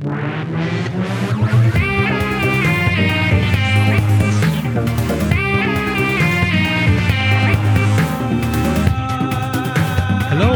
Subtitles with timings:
[0.00, 0.12] Hello,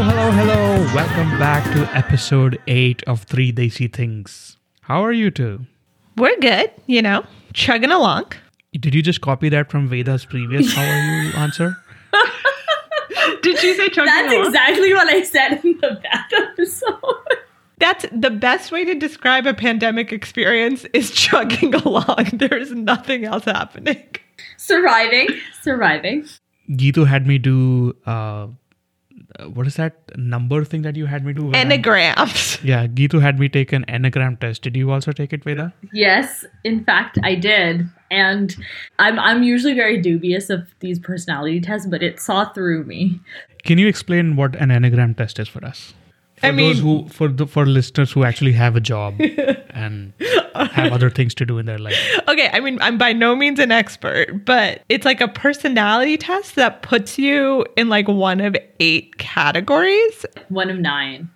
[0.01, 0.55] hello, hello.
[0.95, 4.55] Welcome back to episode 8 of 3 Desi Things.
[4.83, 5.65] How are you two?
[6.15, 8.31] We're good, you know, chugging along.
[8.79, 11.75] Did you just copy that from Veda's previous how are you answer?
[13.41, 14.23] Did she say chugging along?
[14.23, 14.45] That's along?
[14.47, 16.93] exactly what I said in the back episode.
[17.83, 22.29] That's the best way to describe a pandemic experience is chugging along.
[22.43, 24.01] There's nothing else happening.
[24.57, 25.27] surviving,
[25.61, 26.25] surviving.
[26.83, 28.47] Gitu had me do uh,
[29.57, 31.45] what is that number thing that you had me do?
[31.47, 32.63] when I- Enneagrams.
[32.63, 34.61] Yeah, Gitu had me take an enneagram test.
[34.67, 35.73] Did you also take it, Veda?
[35.91, 38.55] Yes, in fact, I did, and
[38.99, 43.19] I'm I'm usually very dubious of these personality tests, but it saw through me.
[43.63, 45.93] Can you explain what an enneagram test is for us?
[46.43, 49.15] For I those mean- who for the for listeners who actually have a job
[49.73, 50.11] and
[50.55, 51.97] have other things to do in their life.
[52.27, 56.55] Okay, I mean, I'm by no means an expert, but it's like a personality test
[56.55, 60.25] that puts you in like one of eight categories.
[60.49, 61.29] One of nine.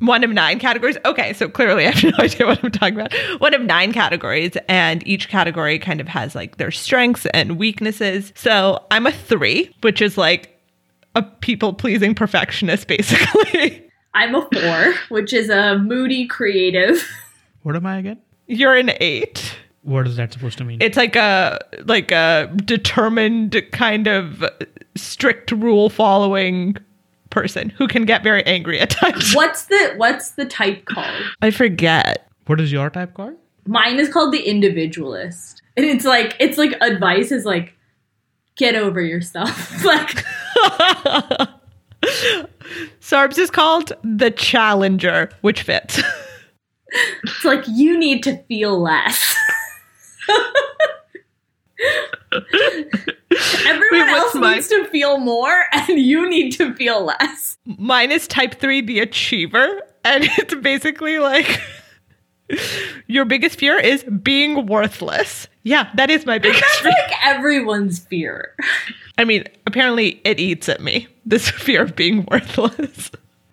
[0.00, 0.96] One of nine categories.
[1.04, 3.12] Okay, so clearly I have no idea what I'm talking about.
[3.40, 8.32] One of nine categories, and each category kind of has like their strengths and weaknesses.
[8.36, 10.58] So I'm a three, which is like
[11.16, 13.86] a people pleasing perfectionist, basically.
[14.14, 17.08] I'm a four, which is a moody creative.
[17.62, 18.18] What am I again?
[18.46, 19.56] You're an eight.
[19.82, 20.78] What is that supposed to mean?
[20.80, 24.44] It's like a like a determined kind of
[24.96, 26.76] strict rule following
[27.30, 29.34] person who can get very angry at times.
[29.34, 31.22] What's the what's the type called?
[31.40, 32.28] I forget.
[32.46, 33.34] what is your type called?
[33.66, 37.74] Mine is called the individualist, and it's like it's like advice is like
[38.56, 39.84] get over yourself.
[39.84, 40.24] like
[43.00, 46.00] Sarbs is called the challenger, which fits.
[47.24, 49.34] it's like you need to feel less.
[53.66, 54.54] Everyone Wait, else mine?
[54.56, 57.56] needs to feel more, and you need to feel less.
[57.64, 61.60] Mine is type three, the achiever, and it's basically like
[63.06, 65.48] your biggest fear is being worthless.
[65.62, 66.92] Yeah, that is my biggest That's fear.
[66.92, 68.54] like everyone's fear.
[69.20, 71.06] I mean, apparently it eats at me.
[71.26, 73.10] This fear of being worthless.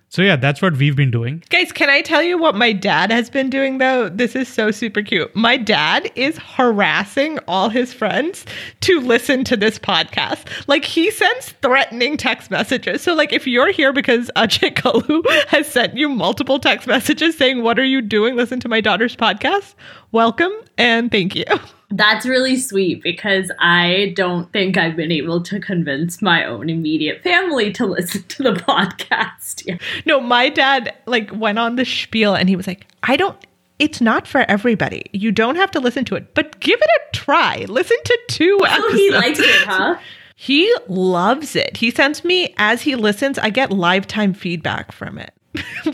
[0.07, 1.44] So yeah, that's what we've been doing.
[1.50, 4.07] Guys, can I tell you what my dad has been doing though?
[4.07, 5.35] This is so super cute.
[5.35, 8.45] My dad is harassing all his friends
[8.79, 10.47] to listen to this podcast.
[10.69, 13.01] Like he sends threatening text messages.
[13.01, 17.61] So like if you're here because Ajay Kalu has sent you multiple text messages saying,
[17.61, 18.38] "What are you doing?
[18.38, 19.75] Listen to my daughter's podcast."
[20.13, 21.44] Welcome and thank you.
[21.89, 27.23] That's really sweet because I don't think I've been able to convince my own immediate
[27.23, 29.79] family to listen to the podcast.
[30.05, 33.37] No, my dad like went on the spiel and he was like, I don't
[33.79, 35.05] it's not for everybody.
[35.13, 37.65] You don't have to listen to it, but give it a try.
[37.67, 38.93] Listen to two oh, So episodes.
[38.99, 39.97] he likes it, huh?
[40.39, 41.77] He loves it.
[41.77, 45.33] He sends me as he listens, I get lifetime feedback from it.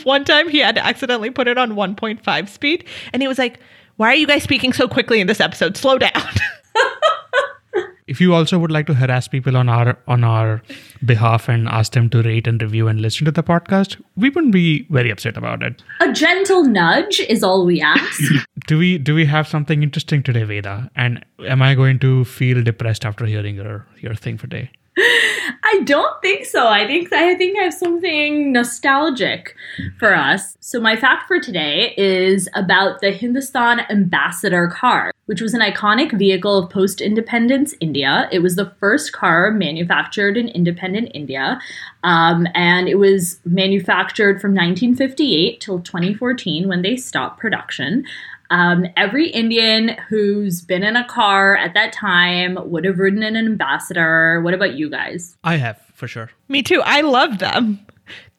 [0.03, 2.83] One time he had to accidentally put it on 1.5 speed
[3.13, 3.61] and he was like,
[3.97, 5.77] "Why are you guys speaking so quickly in this episode?
[5.77, 6.11] Slow down."
[8.05, 10.61] If you also would like to harass people on our on our
[11.05, 14.53] behalf and ask them to rate and review and listen to the podcast, we wouldn't
[14.53, 15.81] be very upset about it.
[16.01, 18.21] A gentle nudge is all we ask.
[18.67, 20.89] Do we do we have something interesting today, Veda?
[20.95, 24.69] And am I going to feel depressed after hearing your your thing for today?
[24.97, 26.67] I don't think so.
[26.67, 29.55] I think I think I have something nostalgic
[29.97, 30.55] for us.
[30.59, 36.15] So my fact for today is about the Hindustan Ambassador car, which was an iconic
[36.15, 38.29] vehicle of post-independence India.
[38.31, 41.59] It was the first car manufactured in independent India,
[42.03, 48.05] um, and it was manufactured from 1958 till 2014 when they stopped production.
[48.53, 53.35] Um, every Indian who's been in a car at that time would have ridden in
[53.35, 54.41] an ambassador.
[54.41, 55.35] What about you guys?
[55.43, 56.29] I have for sure.
[56.49, 56.79] Me too.
[56.85, 57.79] I love them.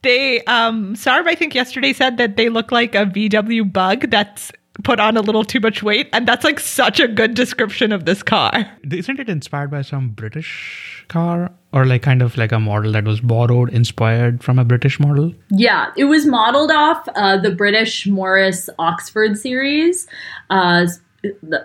[0.03, 4.53] They um Sarv I think yesterday said that they look like a VW bug that's
[4.85, 8.05] put on a little too much weight and that's like such a good description of
[8.05, 8.71] this car.
[8.89, 13.04] Isn't it inspired by some British car or like kind of like a model that
[13.04, 15.34] was borrowed, inspired from a British model?
[15.50, 20.06] Yeah, it was modeled off uh, the British Morris Oxford series.
[20.50, 20.86] Uh,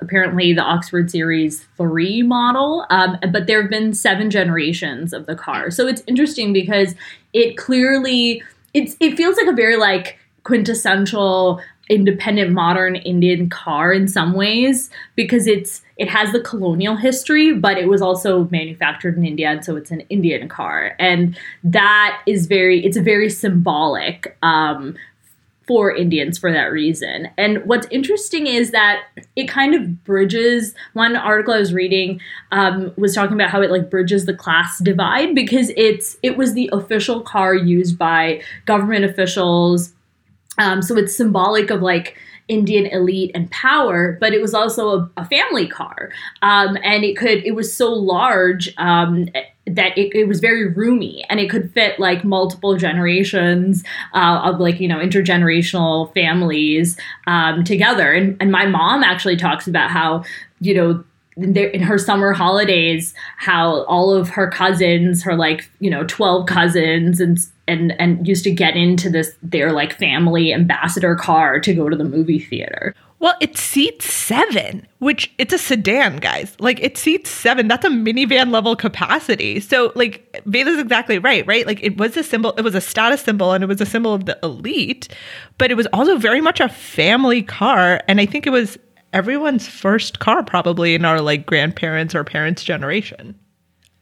[0.01, 5.35] apparently, the Oxford Series 3 model, um, but there have been seven generations of the
[5.35, 5.69] car.
[5.69, 6.95] So it's interesting because
[7.33, 8.41] it clearly
[8.73, 14.89] it's it feels like a very like quintessential independent modern Indian car in some ways
[15.15, 19.63] because it's it has the colonial history, but it was also manufactured in India, and
[19.63, 24.95] so it's an Indian car, and that is very it's very symbolic um,
[25.67, 27.29] for Indians for that reason.
[27.37, 29.03] And what's interesting is that
[29.35, 30.73] it kind of bridges.
[30.93, 32.21] One article I was reading
[32.53, 36.53] um, was talking about how it like bridges the class divide because it's it was
[36.53, 39.93] the official car used by government officials.
[40.57, 42.17] Um, so it's symbolic of like
[42.49, 46.11] Indian elite and power, but it was also a, a family car,
[46.41, 49.29] um, and it could it was so large um,
[49.65, 54.59] that it, it, was very roomy and it could fit like multiple generations uh, of
[54.59, 56.97] like you know intergenerational families
[57.27, 58.11] um, together.
[58.11, 60.23] And, and my mom actually talks about how
[60.59, 61.03] you know
[61.43, 67.19] in her summer holidays how all of her cousins her like you know 12 cousins
[67.19, 71.87] and and and used to get into this their like family ambassador car to go
[71.87, 72.93] to the movie theater.
[73.19, 76.55] Well it seats seven which it's a sedan guys.
[76.59, 77.67] Like it seats seven.
[77.67, 79.59] That's a minivan level capacity.
[79.59, 81.67] So like Veda's exactly right right?
[81.67, 84.13] Like it was a symbol it was a status symbol and it was a symbol
[84.13, 85.09] of the elite
[85.59, 88.79] but it was also very much a family car and i think it was
[89.13, 93.35] everyone's first car probably in our like grandparents or parents generation.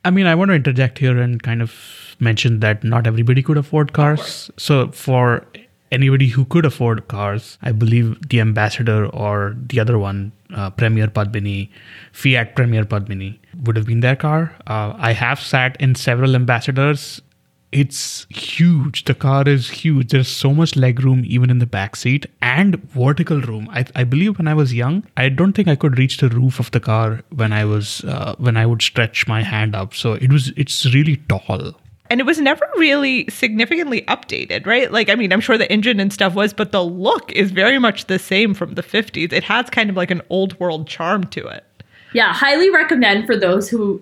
[0.05, 3.57] I mean, I want to interject here and kind of mention that not everybody could
[3.57, 4.49] afford cars.
[4.57, 5.45] So for
[5.91, 11.07] anybody who could afford cars, I believe the ambassador or the other one, uh, Premier
[11.07, 11.69] Padmini,
[12.11, 14.55] Fiat Premier Padmini, would have been their car.
[14.67, 17.21] Uh, I have sat in several ambassadors
[17.71, 19.05] it's huge.
[19.05, 20.09] The car is huge.
[20.09, 23.67] There's so much leg room even in the back seat and vertical room.
[23.71, 26.59] I, I believe when I was young, I don't think I could reach the roof
[26.59, 29.93] of the car when I was uh, when I would stretch my hand up.
[29.93, 31.73] So it was it's really tall.
[32.09, 34.89] And it was never really significantly updated, right?
[34.89, 37.79] Like, I mean, I'm sure the engine and stuff was, but the look is very
[37.79, 39.33] much the same from the 50s.
[39.33, 41.65] It has kind of like an old world charm to it.
[42.13, 44.01] Yeah, highly recommend for those who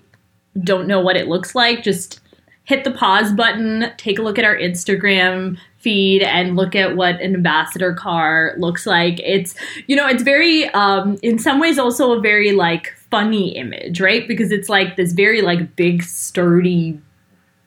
[0.63, 1.81] don't know what it looks like.
[1.81, 2.19] Just
[2.65, 7.21] hit the pause button, take a look at our Instagram feed and look at what
[7.21, 9.19] an ambassador car looks like.
[9.19, 9.55] It's,
[9.87, 14.27] you know, it's very, um, in some ways, also a very like funny image, right?
[14.27, 16.99] Because it's like this very like big, sturdy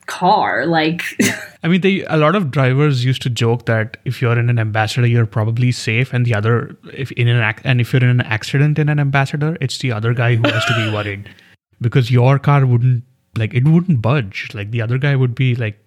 [0.09, 1.03] car like
[1.63, 4.59] i mean they a lot of drivers used to joke that if you're in an
[4.59, 8.23] ambassador you're probably safe and the other if in an and if you're in an
[8.23, 11.29] accident in an ambassador it's the other guy who has to be worried
[11.83, 13.05] because your car wouldn't
[13.37, 14.49] like it wouldn't budge.
[14.55, 15.79] Like the other guy would be like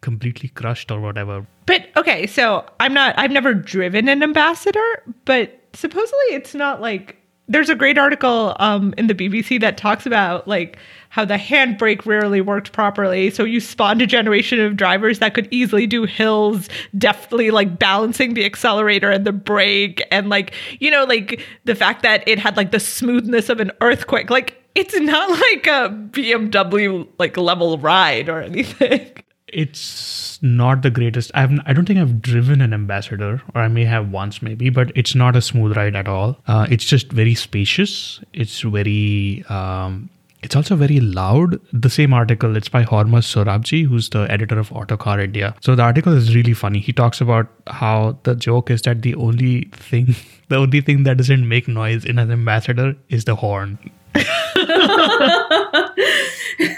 [0.00, 1.46] completely crushed or whatever.
[1.66, 7.16] But okay so i'm not i've never driven an ambassador but supposedly it's not like
[7.46, 10.78] there's a great article um, in the bbc that talks about like
[11.10, 13.30] how the handbrake rarely worked properly.
[13.30, 18.34] So you spawned a generation of drivers that could easily do hills deftly like balancing
[18.34, 22.56] the accelerator and the brake and like you know like the fact that it had
[22.56, 24.30] like the smoothness of an earthquake.
[24.30, 29.10] Like it's not like a BMW like level ride or anything.
[29.48, 31.30] It's not the greatest.
[31.34, 34.92] I've I don't think I've driven an ambassador, or I may have once maybe, but
[34.94, 36.36] it's not a smooth ride at all.
[36.46, 38.20] Uh, it's just very spacious.
[38.34, 40.10] It's very um,
[40.42, 41.60] it's also very loud.
[41.72, 45.54] The same article, it's by Hormazd Sorabjee, who's the editor of Autocar India.
[45.60, 46.78] So the article is really funny.
[46.78, 50.14] He talks about how the joke is that the only thing,
[50.48, 53.78] the only thing that doesn't make noise in an ambassador is the horn.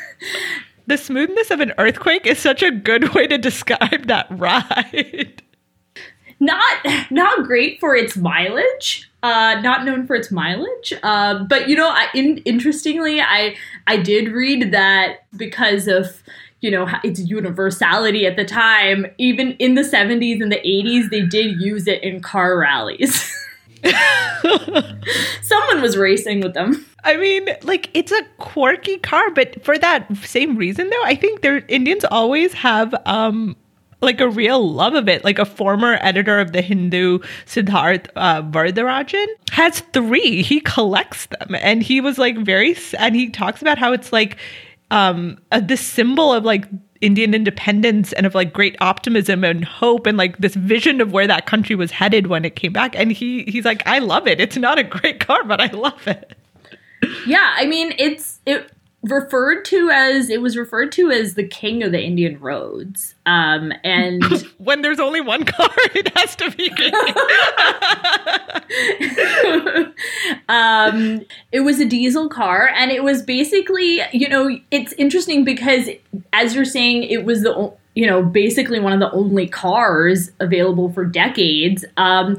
[0.86, 5.42] the smoothness of an earthquake is such a good way to describe that ride.
[6.40, 9.10] Not not great for its mileage.
[9.22, 10.94] Uh, not known for its mileage.
[11.02, 13.56] Uh, but you know, I, in, interestingly, I
[13.86, 16.22] I did read that because of
[16.60, 21.22] you know its universality at the time, even in the 70s and the 80s, they
[21.22, 23.36] did use it in car rallies.
[25.42, 26.84] Someone was racing with them.
[27.04, 31.40] I mean, like it's a quirky car, but for that same reason though, I think
[31.40, 33.56] their Indians always have um
[34.02, 35.24] like a real love of it.
[35.24, 40.42] Like a former editor of the Hindu, Siddharth uh, Varadarajan, has three.
[40.42, 44.36] He collects them, and he was like very, and he talks about how it's like
[44.90, 46.66] um a, this symbol of like
[47.00, 51.26] Indian independence and of like great optimism and hope and like this vision of where
[51.26, 52.94] that country was headed when it came back.
[52.94, 54.40] And he he's like, I love it.
[54.40, 56.34] It's not a great car, but I love it.
[57.26, 58.70] Yeah, I mean it's it
[59.02, 63.14] referred to as it was referred to as the king of the Indian roads.
[63.24, 64.22] Um, and
[64.58, 66.70] when there's only one car, it has to be.
[70.48, 75.88] um, it was a diesel car, and it was basically, you know, it's interesting because
[76.32, 80.92] as you're saying, it was the you know basically one of the only cars available
[80.92, 81.84] for decades.
[81.96, 82.36] Um,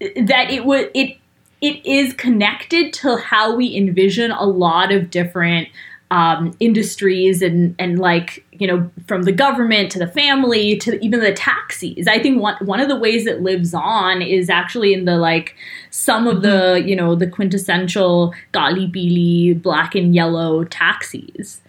[0.00, 1.18] that it would it
[1.60, 5.68] it is connected to how we envision a lot of different
[6.10, 11.20] um, industries and and like you know from the government to the family to even
[11.20, 12.06] the taxis.
[12.06, 15.54] I think one one of the ways it lives on is actually in the like
[15.90, 21.60] some of the you know the quintessential kaali peeli black and yellow taxis.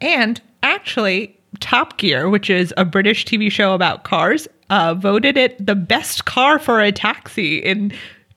[0.00, 5.64] And actually, Top Gear, which is a British TV show about cars, uh, voted it
[5.64, 7.92] the best car for a taxi in,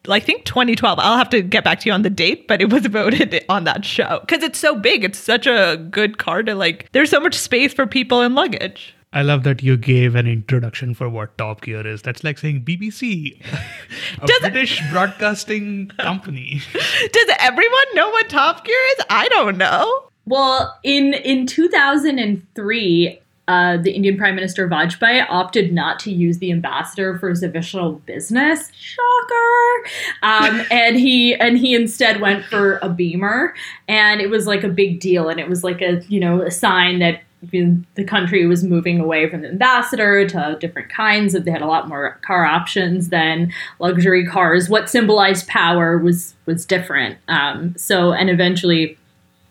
[0.08, 0.98] I think, 2012.
[1.00, 3.66] I'll have to get back to you on the date, but it was voted on
[3.66, 5.04] that show because it's so big.
[5.04, 8.96] It's such a good car to like, there's so much space for people and luggage.
[9.12, 12.04] I love that you gave an introduction for what Top Gear is.
[12.04, 13.42] That's like saying BBC,
[14.22, 16.62] a Does- British broadcasting company.
[16.74, 19.06] Does everyone know what Top Gear is?
[19.10, 20.04] I don't know.
[20.26, 26.52] Well, in in 2003, uh, the Indian Prime Minister Vajpayee opted not to use the
[26.52, 28.72] ambassador for his official business.
[28.76, 29.90] Shocker!
[30.22, 33.56] Um, and he and he instead went for a Beamer,
[33.88, 36.52] and it was like a big deal, and it was like a you know a
[36.52, 41.52] sign that the country was moving away from the ambassador to different kinds of they
[41.52, 47.18] had a lot more car options than luxury cars what symbolized power was was different
[47.30, 48.98] um, so and eventually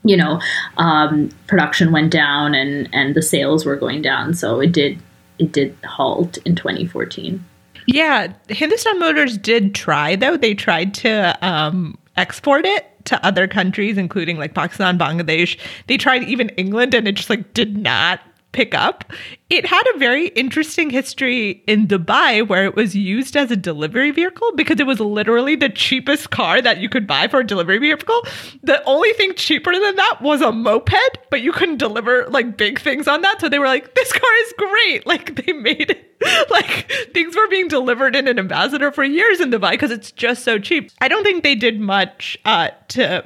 [0.09, 0.41] you know,
[0.79, 4.35] um, production went down and and the sales were going down.
[4.35, 4.99] So it did
[5.39, 7.45] it did halt in 2014.
[7.87, 10.37] Yeah, Hindustan Motors did try though.
[10.37, 15.59] They tried to um, export it to other countries, including like Pakistan, Bangladesh.
[15.87, 18.21] They tried even England, and it just like did not
[18.53, 19.05] pick up.
[19.51, 24.11] It had a very interesting history in Dubai where it was used as a delivery
[24.11, 27.79] vehicle because it was literally the cheapest car that you could buy for a delivery
[27.79, 28.23] vehicle.
[28.63, 32.81] The only thing cheaper than that was a moped, but you couldn't deliver like big
[32.81, 33.41] things on that.
[33.41, 35.07] So they were like, this car is great.
[35.09, 36.09] Like they made it
[36.51, 40.45] like things were being delivered in an ambassador for years in Dubai because it's just
[40.45, 40.91] so cheap.
[41.01, 43.25] I don't think they did much uh, to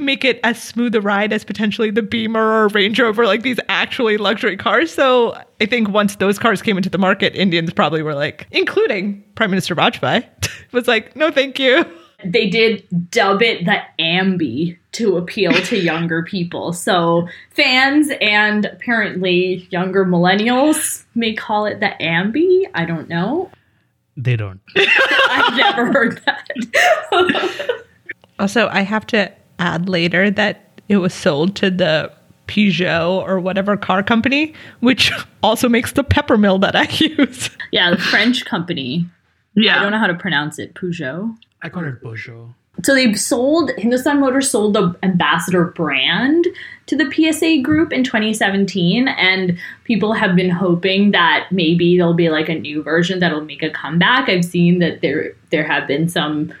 [0.00, 3.60] make it as smooth a ride as potentially the Beamer or Range Rover, like these
[3.68, 4.92] actually luxury cars.
[4.92, 9.22] So I think once those cars came into the market, Indians probably were like, including
[9.34, 10.26] Prime Minister Vajpayee,
[10.72, 11.84] was like, no, thank you.
[12.24, 16.72] They did dub it the Ambi to appeal to younger people.
[16.72, 22.64] So fans and apparently younger millennials may call it the Ambi.
[22.74, 23.50] I don't know.
[24.16, 24.60] They don't.
[24.76, 27.84] I've never heard that.
[28.38, 32.12] Also, I have to add later that it was sold to the
[32.48, 35.12] Peugeot or whatever car company, which
[35.42, 36.88] also makes the peppermill that I
[37.22, 37.50] use.
[37.70, 39.06] yeah, the French company.
[39.54, 39.78] Yeah.
[39.78, 40.74] I don't know how to pronounce it.
[40.74, 41.36] Peugeot.
[41.62, 42.54] I call it Peugeot.
[42.82, 46.46] So they sold Hindustan Motors sold the ambassador brand
[46.86, 52.30] to the PSA group in 2017 and people have been hoping that maybe there'll be
[52.30, 54.28] like a new version that'll make a comeback.
[54.28, 56.54] I've seen that there there have been some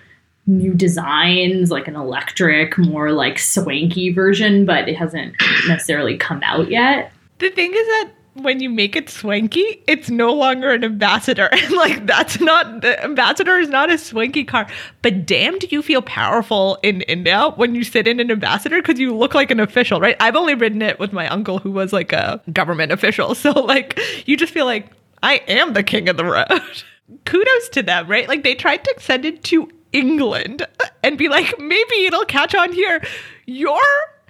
[0.50, 5.34] new designs like an electric more like swanky version but it hasn't
[5.68, 7.12] necessarily come out yet.
[7.38, 11.48] The thing is that when you make it swanky, it's no longer an ambassador.
[11.60, 14.66] And like that's not the ambassador is not a swanky car.
[15.02, 18.98] But damn do you feel powerful in India when you sit in an ambassador because
[18.98, 20.16] you look like an official, right?
[20.20, 23.34] I've only ridden it with my uncle who was like a government official.
[23.40, 24.88] So like you just feel like
[25.22, 26.46] I am the king of the road.
[27.24, 28.28] Kudos to them, right?
[28.28, 30.66] Like they tried to send it to England
[31.02, 33.02] and be like, maybe it'll catch on here.
[33.46, 33.80] Your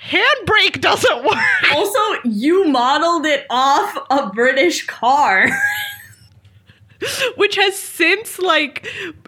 [0.01, 1.39] handbrake doesn't work.
[1.73, 5.47] Also, you modeled it off a British car.
[7.37, 8.87] which has since like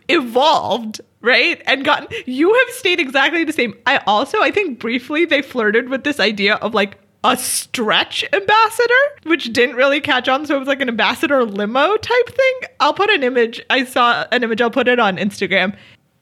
[0.09, 5.25] evolved right and gotten you have stayed exactly the same i also i think briefly
[5.25, 10.45] they flirted with this idea of like a stretch ambassador which didn't really catch on
[10.45, 14.27] so it was like an ambassador limo type thing i'll put an image i saw
[14.33, 15.75] an image i'll put it on instagram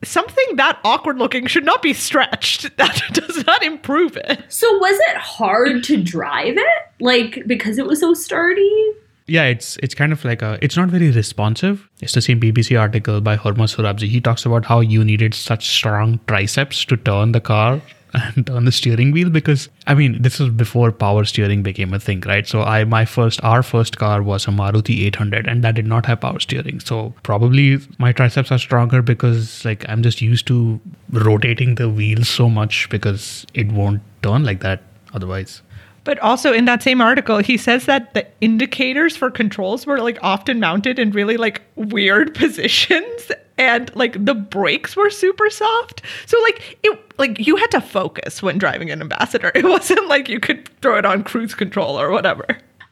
[0.03, 4.99] something that awkward looking should not be stretched that does not improve it So was
[5.11, 6.83] it hard to drive it?
[7.01, 8.93] Like because it was so sturdy?
[9.27, 11.89] Yeah, it's it's kind of like a it's not very responsive.
[12.01, 14.09] It's the same BBC article by Hormazd Sorabjee.
[14.09, 17.81] He talks about how you needed such strong triceps to turn the car
[18.15, 22.01] and turn the steering wheel because I mean this was before power steering became a
[22.01, 22.47] thing, right?
[22.47, 26.07] So I my first our first car was a Maruti 800 and that did not
[26.07, 26.81] have power steering.
[26.81, 32.25] So probably my triceps are stronger because like I'm just used to rotating the wheel
[32.25, 34.83] so much because it won't turn like that
[35.15, 35.63] otherwise.
[36.03, 40.19] But also in that same article, he says that the indicators for controls were like
[40.23, 46.03] often mounted in really like weird positions and like the brakes were super soft.
[46.27, 49.53] So like it like you had to focus when driving an ambassador.
[49.61, 52.47] It wasn't like you could throw it on cruise control or whatever.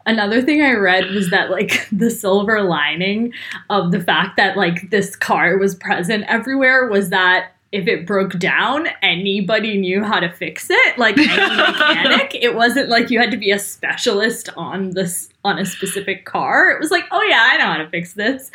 [0.05, 3.33] Another thing I read was that like the silver lining
[3.71, 8.39] of the fact that like this car was present everywhere was that if it broke
[8.39, 10.99] down, anybody knew how to fix it.
[10.99, 15.59] Like any mechanic, it wasn't like you had to be a specialist on this on
[15.59, 16.71] a specific car.
[16.71, 18.51] It was like, oh yeah, I know how to fix this.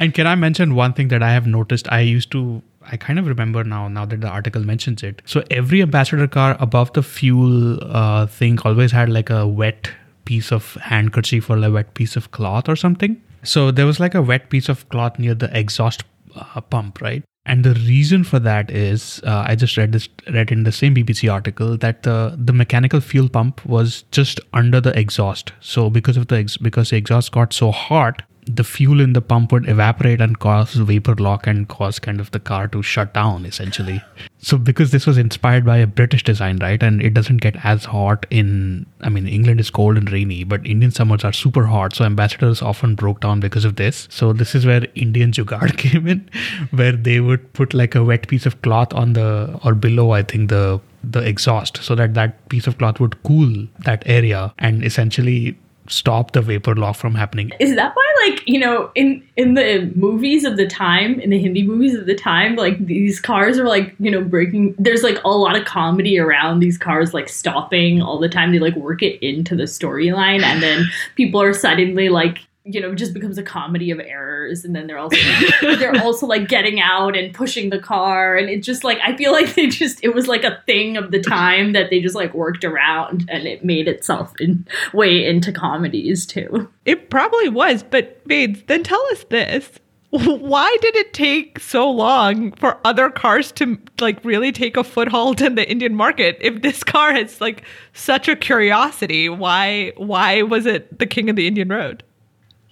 [0.00, 1.86] And can I mention one thing that I have noticed?
[1.92, 5.20] I used to, I kind of remember now, now that the article mentions it.
[5.26, 9.90] So every ambassador car above the fuel uh, thing always had like a wet
[10.24, 13.20] piece of handkerchief or a wet piece of cloth or something.
[13.42, 16.04] So there was like a wet piece of cloth near the exhaust
[16.34, 17.22] uh, pump, right?
[17.46, 20.94] And the reason for that is, uh, I just read this read in the same
[20.94, 25.52] BBC article that the the mechanical fuel pump was just under the exhaust.
[25.60, 29.20] So because of the ex- because the exhaust got so hot, the fuel in the
[29.20, 33.12] pump would evaporate and cause vapor lock and cause kind of the car to shut
[33.14, 34.02] down essentially.
[34.38, 37.84] So because this was inspired by a British design, right, and it doesn't get as
[37.84, 41.94] hot in I mean England is cold and rainy, but Indian summers are super hot,
[41.94, 44.08] so ambassadors often broke down because of this.
[44.10, 46.28] So this is where Indian Jugaad came in,
[46.70, 50.22] where they would put like a wet piece of cloth on the or below I
[50.22, 54.84] think the the exhaust so that that piece of cloth would cool that area and
[54.84, 55.58] essentially
[55.90, 57.52] stop the vapor lock from happening.
[57.60, 61.38] Is that why, like, you know, in in the movies of the time, in the
[61.38, 64.74] Hindi movies of the time, like these cars are like, you know, breaking.
[64.78, 68.52] There's like a lot of comedy around these cars like stopping all the time.
[68.52, 72.94] They like work it into the storyline, and then people are suddenly like you know
[72.94, 75.16] just becomes a comedy of errors and then they're also
[75.62, 79.32] they're also like getting out and pushing the car and it just like i feel
[79.32, 82.34] like they just it was like a thing of the time that they just like
[82.34, 88.26] worked around and it made itself in way into comedies too It probably was, but
[88.26, 89.70] Bates, then tell us this.
[90.10, 95.40] Why did it take so long for other cars to like really take a foothold
[95.40, 96.38] in the Indian market?
[96.40, 97.62] If this car is like
[97.92, 102.02] such a curiosity, why why was it the king of the Indian road?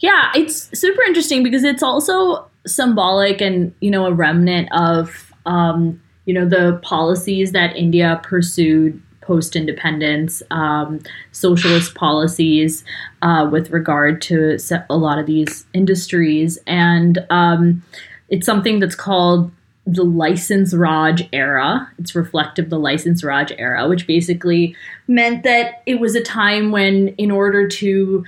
[0.00, 6.00] Yeah, it's super interesting because it's also symbolic and you know a remnant of um,
[6.26, 11.00] you know the policies that India pursued post independence, um,
[11.32, 12.82] socialist policies
[13.22, 17.82] uh, with regard to a lot of these industries, and um,
[18.28, 19.50] it's something that's called
[19.84, 21.90] the license Raj era.
[21.98, 24.76] It's reflective of the license Raj era, which basically
[25.08, 28.24] meant that it was a time when, in order to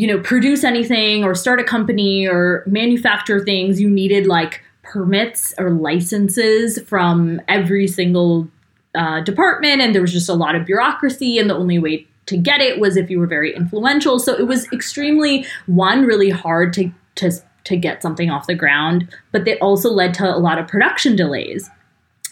[0.00, 5.52] you know, produce anything or start a company or manufacture things, you needed like permits
[5.58, 8.48] or licenses from every single
[8.94, 12.38] uh, department, and there was just a lot of bureaucracy, and the only way to
[12.38, 14.18] get it was if you were very influential.
[14.18, 17.30] So it was extremely one really hard to to
[17.64, 21.14] to get something off the ground, but they also led to a lot of production
[21.14, 21.68] delays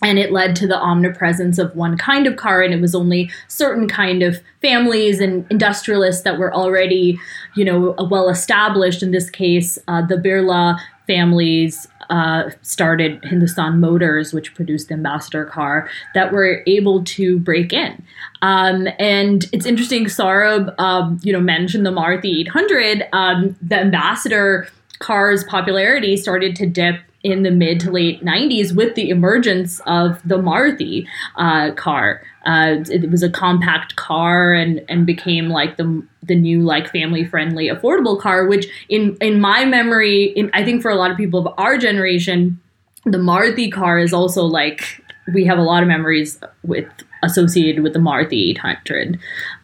[0.02, 3.30] and it led to the omnipresence of one kind of car and it was only
[3.48, 7.18] certain kind of families and industrialists that were already
[7.56, 14.32] you know well established in this case uh, the birla families uh, started hindustan motors
[14.32, 18.02] which produced the ambassador car that were able to break in.
[18.40, 24.68] Um, and it's interesting Saurabh um, you know mentioned the maruti 800 um, the ambassador
[25.00, 30.20] car's popularity started to dip in the mid to late 90s with the emergence of
[30.26, 32.22] the Maruti uh, car.
[32.46, 37.24] Uh, it was a compact car and, and became like the the new like family
[37.24, 38.46] friendly affordable car.
[38.46, 41.76] Which in in my memory, in, I think for a lot of people of our
[41.76, 42.60] generation,
[43.04, 46.86] the Maruti car is also like we have a lot of memories with
[47.22, 49.18] associated with the Maruti 800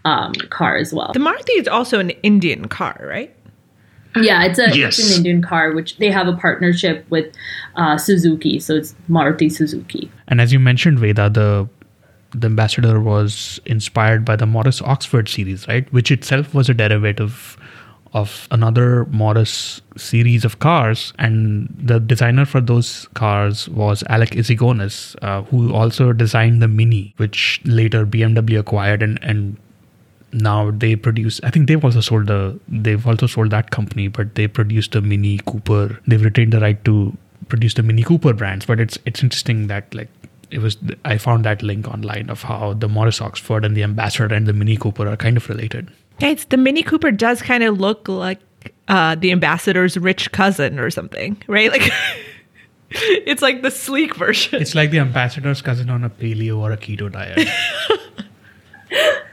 [0.05, 1.13] um, car as well.
[1.13, 3.35] The Maruti is also an Indian car, right?
[4.17, 4.99] Yeah, it's, a, Yes.
[4.99, 7.35] it's an Indian car, which they have a partnership with
[7.77, 10.11] uh, Suzuki, so it's Maruti Suzuki.
[10.29, 11.69] And as you mentioned, Veda, the
[12.37, 15.91] the ambassador was inspired by the Morris Oxford series, right?
[15.93, 17.57] Which itself was a derivative
[18.13, 25.17] of another Morris series of cars, and the designer for those cars was Alec Issigonis,
[25.23, 29.57] uh, who also designed the Mini, which later BMW acquired, and and
[30.35, 31.41] now they produce.
[31.43, 35.01] I think they've also sold the they've also sold that company, but they produced the
[35.01, 35.99] Mini Cooper.
[36.07, 37.17] They've retained the right to
[37.49, 40.09] produce the Mini Cooper brands, but it's it's interesting that like
[40.51, 44.35] it was I found that link online of how the Morris Oxford and the Ambassador
[44.35, 45.91] and the Mini Cooper are kind of related.
[46.21, 48.41] Guys, the Mini Cooper does kind of look like
[48.89, 51.71] uh, the ambassador's rich cousin or something, right?
[51.71, 51.91] Like
[52.91, 54.61] it's like the sleek version.
[54.61, 57.49] It's like the ambassador's cousin on a paleo or a keto diet.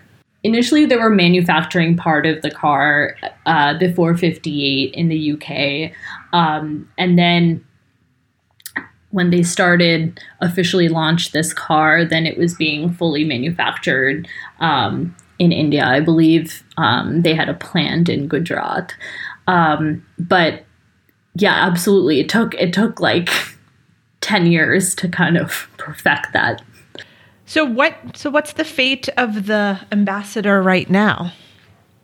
[0.43, 5.91] Initially, they were manufacturing part of the car uh, before 58 in the UK.
[6.33, 7.63] Um, and then
[9.11, 14.27] when they started officially launched this car, then it was being fully manufactured
[14.59, 15.85] um, in India.
[15.85, 18.95] I believe um, they had a plant in Gujarat.
[19.47, 20.63] Um, but
[21.35, 22.19] yeah, absolutely.
[22.19, 23.29] It took it took like
[24.21, 26.61] 10 years to kind of perfect that.
[27.51, 31.33] So what so what's the fate of the ambassador right now?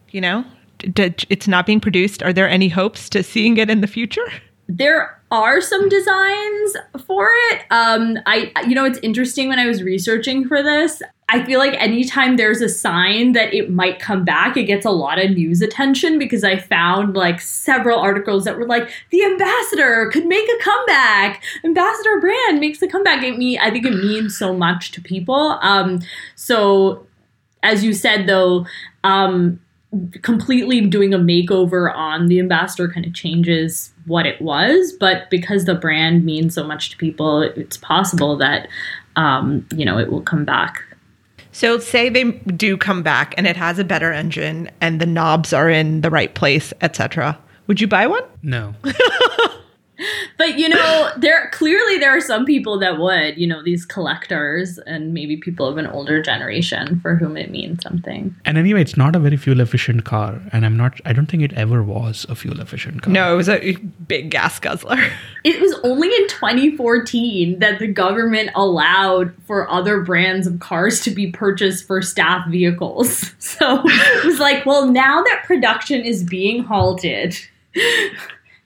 [0.09, 0.43] You know,
[0.83, 2.21] it's not being produced.
[2.21, 4.27] Are there any hopes to seeing it in the future?
[4.67, 7.61] There are some designs for it.
[7.71, 11.01] Um, I, you know, it's interesting when I was researching for this.
[11.29, 14.91] I feel like anytime there's a sign that it might come back, it gets a
[14.91, 20.09] lot of news attention because I found like several articles that were like, the ambassador
[20.11, 21.43] could make a comeback.
[21.65, 23.23] Ambassador brand makes a comeback.
[23.23, 25.59] It me, I think it means so much to people.
[25.61, 26.01] Um,
[26.35, 27.05] so
[27.61, 28.65] as you said though,
[29.03, 29.59] um,
[30.21, 35.63] completely doing a makeover on the ambassador kind of changes what it was but because
[35.63, 38.67] the brand means so much to people it's possible that
[39.15, 40.83] um, you know it will come back
[41.57, 45.53] So say they do come back and it has a better engine and the knobs
[45.53, 47.35] are in the right place, etc.
[47.65, 48.21] Would you buy one?
[48.43, 48.75] No.
[50.37, 54.77] but you know there clearly there are some people that would you know these collectors
[54.79, 58.97] and maybe people of an older generation for whom it means something And anyway, it's
[58.97, 60.99] not a very fuel efficient car, and I'm not.
[61.05, 63.11] I don't think it ever was a fuel efficient car.
[63.13, 63.75] No, it was a
[64.07, 64.97] big gas guzzler.
[65.43, 71.11] It was only in 2014 that the government allowed for other brands of cars to
[71.11, 73.33] be purchased for staff vehicles.
[73.39, 77.37] So it was like, well, now that production is being halted,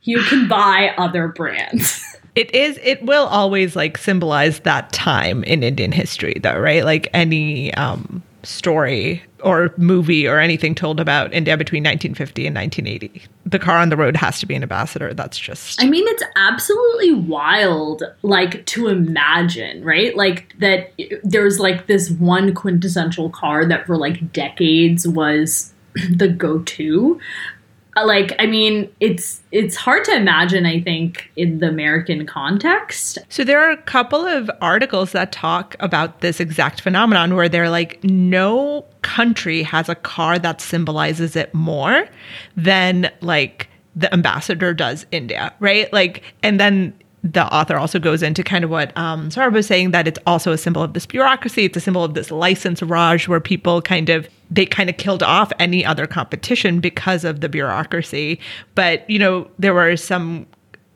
[0.03, 2.03] you can buy other brands.
[2.33, 2.79] It is.
[2.81, 6.85] It will always like symbolize that time in Indian history, though, right?
[6.85, 13.23] Like any um, story or movie or anything told about India between 1950 and 1980,
[13.45, 15.13] the car on the road has to be an ambassador.
[15.13, 15.81] That's just.
[15.83, 20.15] I mean, it's absolutely wild, like to imagine, right?
[20.15, 25.73] Like that there's like this one quintessential car that for like decades was
[26.15, 27.19] the go-to.
[27.19, 27.60] Uh,
[27.97, 30.65] Uh, like, I mean, it's it's hard to imagine.
[30.65, 35.75] I think in the American context, So there are a couple of articles that talk
[35.79, 41.53] about this exact phenomenon where they're like, no country has a car that symbolizes it
[41.53, 42.07] more
[42.55, 45.91] than like the ambassador does India, right?
[45.91, 49.91] Like, and then the author also goes into kind of what um, Saurabh was saying
[49.91, 51.65] that it's also a symbol of this bureaucracy.
[51.65, 55.23] It's a symbol of this license raj where people kind of they kind of killed
[55.23, 58.39] off any other competition because of the bureaucracy.
[58.75, 60.47] But you know, there were some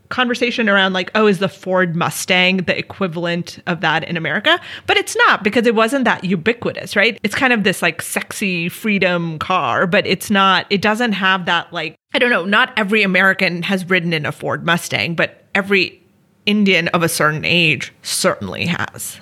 [0.10, 4.96] conversation around like oh is the ford mustang the equivalent of that in america but
[4.98, 9.40] it's not because it wasn't that ubiquitous right it's kind of this like sexy freedom
[9.40, 13.64] car but it's not it doesn't have that like i don't know not every american
[13.64, 16.00] has ridden in a ford mustang but every
[16.46, 19.20] indian of a certain age certainly has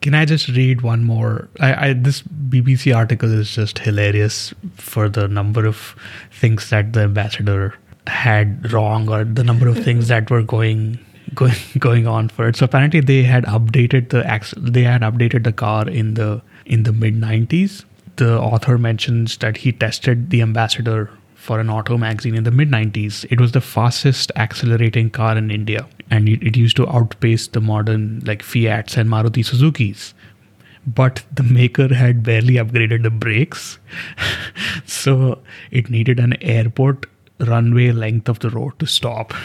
[0.00, 1.48] Can I just read one more?
[1.58, 5.96] I, I this BBC article is just hilarious for the number of
[6.30, 7.74] things that the ambassador
[8.06, 11.00] had wrong or the number of things that were going
[11.34, 12.56] going going on for it.
[12.56, 14.22] So apparently they had updated the
[14.56, 17.84] they had updated the car in the in the mid 90s.
[18.16, 22.68] The author mentions that he tested the ambassador for an auto magazine in the mid
[22.68, 23.24] 90s.
[23.30, 27.60] It was the fastest accelerating car in India and it, it used to outpace the
[27.60, 30.14] modern like Fiats and Maruti Suzukis.
[30.86, 33.78] But the maker had barely upgraded the brakes,
[34.86, 35.38] so
[35.70, 37.06] it needed an airport
[37.40, 39.34] runway length of the road to stop.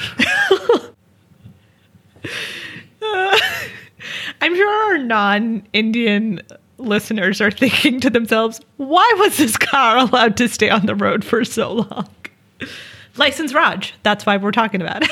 [4.42, 6.42] i'm sure our non-indian
[6.78, 11.24] listeners are thinking to themselves why was this car allowed to stay on the road
[11.24, 12.08] for so long
[13.18, 15.12] license raj that's why we're talking about it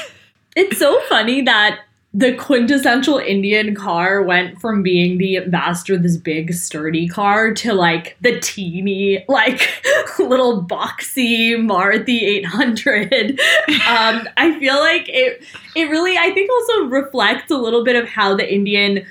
[0.56, 1.80] it's so funny that
[2.14, 8.18] the quintessential Indian car went from being the ambassador, this big sturdy car, to like
[8.20, 9.70] the teeny, like
[10.20, 13.40] little boxy Maruti 800.
[13.88, 15.44] um, I feel like it.
[15.74, 19.06] It really, I think, also reflects a little bit of how the Indian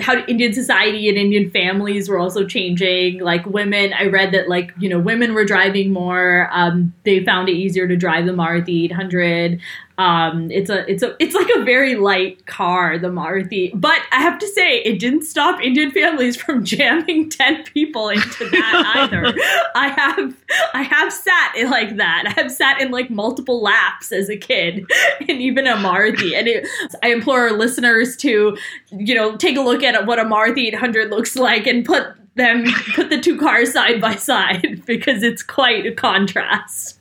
[0.00, 3.20] how Indian society and Indian families were also changing.
[3.20, 6.48] Like women, I read that like you know women were driving more.
[6.52, 9.60] Um, they found it easier to drive the Maruti 800.
[10.00, 13.70] Um, it's a it's a it's like a very light car, the Maruti.
[13.74, 18.48] But I have to say, it didn't stop Indian families from jamming ten people into
[18.48, 19.34] that either.
[19.74, 20.34] I have
[20.72, 22.24] I have sat in like that.
[22.26, 24.86] I have sat in like multiple laps as a kid,
[25.20, 26.34] in even a Maruti.
[26.34, 26.66] And it,
[27.02, 28.56] I implore our listeners to,
[28.92, 32.64] you know, take a look at what a Maruti 800 looks like and put them
[32.94, 36.98] put the two cars side by side because it's quite a contrast.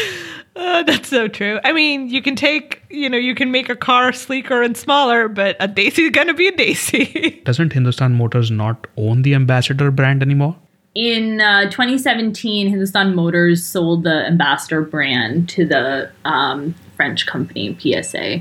[0.56, 1.60] Uh, that's so true.
[1.62, 5.28] I mean, you can take, you know, you can make a car sleeker and smaller,
[5.28, 7.44] but a Desi is gonna be a Desi.
[7.44, 10.56] Doesn't Hindustan Motors not own the ambassador brand anymore?
[10.96, 18.40] In uh, 2017, Hindustan Motors sold the Ambassador brand to the um, French company PSA.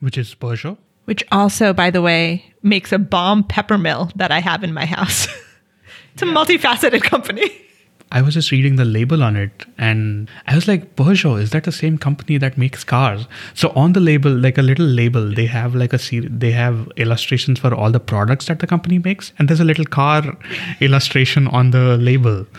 [0.00, 0.78] Which is Peugeot?
[1.04, 4.86] Which also, by the way, makes a bomb pepper mill that I have in my
[4.86, 5.28] house.
[6.14, 7.63] it's a multifaceted company.
[8.14, 11.64] I was just reading the label on it and I was like, Peugeot, is that
[11.64, 13.26] the same company that makes cars?
[13.54, 16.88] So on the label, like a little label, they have like a series, they have
[16.96, 19.32] illustrations for all the products that the company makes.
[19.36, 20.22] And there's a little car
[20.80, 22.46] illustration on the label.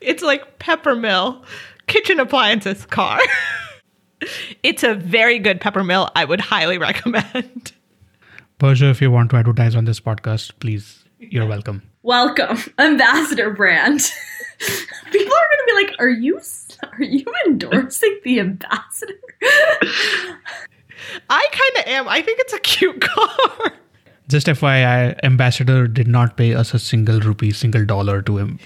[0.00, 1.44] It's like pepper mill,
[1.86, 3.20] kitchen appliances, car.
[4.64, 6.10] it's a very good pepper mill.
[6.16, 7.72] I would highly recommend.
[8.58, 11.82] Peugeot, if you want to advertise on this podcast, please, you're welcome.
[12.02, 14.10] Welcome, ambassador brand.
[15.10, 16.40] People are going to be like, "Are you
[16.82, 19.14] are you endorsing the ambassador?"
[21.28, 22.08] I kind of am.
[22.08, 23.72] I think it's a cute car.
[24.28, 28.58] Just FYI, Ambassador did not pay us a single rupee, single dollar to him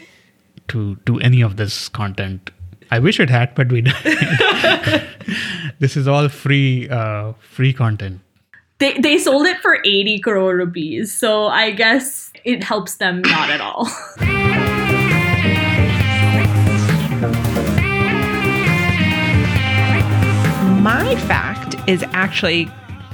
[0.69, 2.51] to do any of this content.
[2.91, 4.05] I wish it had, but we didn't.
[5.81, 8.21] this is all free, uh, free content.
[8.79, 13.51] They they sold it for eighty crore rupees, so I guess it helps them not
[13.51, 13.89] at all.
[20.87, 22.71] My fact is actually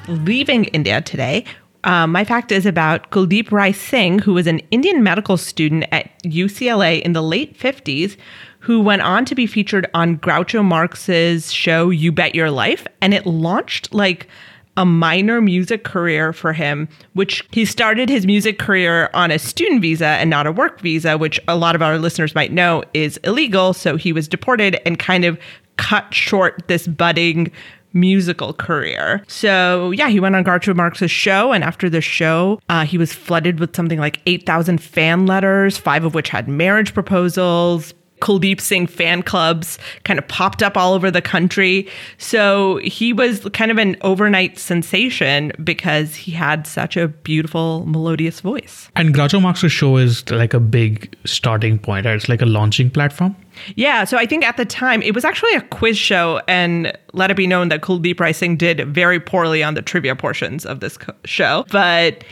[0.06, 1.46] leaving India today.
[1.85, 6.11] Uh, my fact is about Kuldeep Rai Singh, who was an Indian medical student at
[6.22, 8.18] UCLA in the late 50s,
[8.58, 12.87] who went on to be featured on Groucho Marx's show You Bet Your Life.
[13.00, 14.28] And it launched like
[14.76, 19.82] a minor music career for him, which he started his music career on a student
[19.82, 23.18] visa and not a work visa, which a lot of our listeners might know is
[23.18, 23.74] illegal.
[23.74, 25.38] So he was deported and kind of
[25.76, 27.50] cut short this budding
[27.94, 29.22] musical career.
[29.28, 33.12] So yeah, he went on Groucho Marx's show, and after the show, uh, he was
[33.12, 37.92] flooded with something like eight thousand fan letters, five of which had marriage proposals.
[38.22, 41.87] Kuldeep Singh fan clubs kind of popped up all over the country.
[42.16, 48.40] So he was kind of an overnight sensation because he had such a beautiful, melodious
[48.40, 48.88] voice.
[48.96, 52.06] And Groucho Marx's show is like a big starting point.
[52.06, 52.14] Right?
[52.14, 53.37] It's like a launching platform.
[53.74, 57.30] Yeah, so I think at the time it was actually a quiz show, and let
[57.30, 60.96] it be known that Kuldeep Singh did very poorly on the trivia portions of this
[61.24, 61.66] show.
[61.70, 62.24] But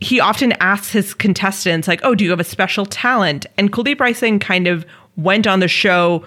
[0.00, 4.16] he often asks his contestants, like, "Oh, do you have a special talent?" And Kuldeep
[4.16, 6.24] Singh kind of went on the show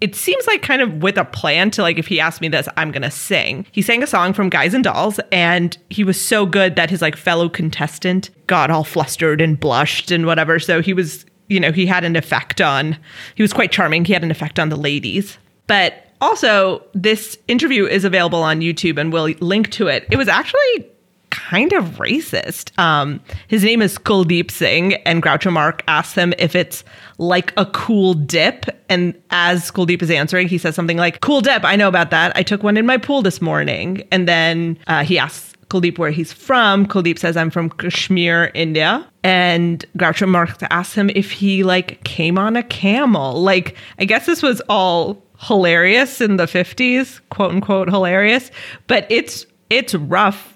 [0.00, 2.68] it seems like kind of with a plan to like if he asked me this
[2.76, 3.66] i'm gonna sing.
[3.72, 7.02] He sang a song from guys and dolls and he was so good that his
[7.02, 10.58] like fellow contestant got all flustered and blushed and whatever.
[10.58, 12.98] So he was you know he had an effect on
[13.34, 14.04] he was quite charming.
[14.04, 15.38] He had an effect on the ladies.
[15.66, 20.06] But also this interview is available on youtube and we'll link to it.
[20.10, 20.90] It was actually
[21.36, 22.76] kind of racist.
[22.78, 26.82] Um, his name is Kuldeep Singh, and Groucho Marx asks him if it's
[27.18, 28.66] like a cool dip.
[28.88, 32.36] And as Kuldeep is answering, he says something like, Cool dip, I know about that.
[32.36, 34.06] I took one in my pool this morning.
[34.10, 36.86] And then uh, he asks Kuldeep where he's from.
[36.86, 39.06] Kuldeep says, I'm from Kashmir, India.
[39.22, 43.42] And Groucho Marx asks him if he like came on a camel.
[43.42, 48.50] Like, I guess this was all hilarious in the 50s, quote unquote hilarious,
[48.86, 50.55] but it's it's rough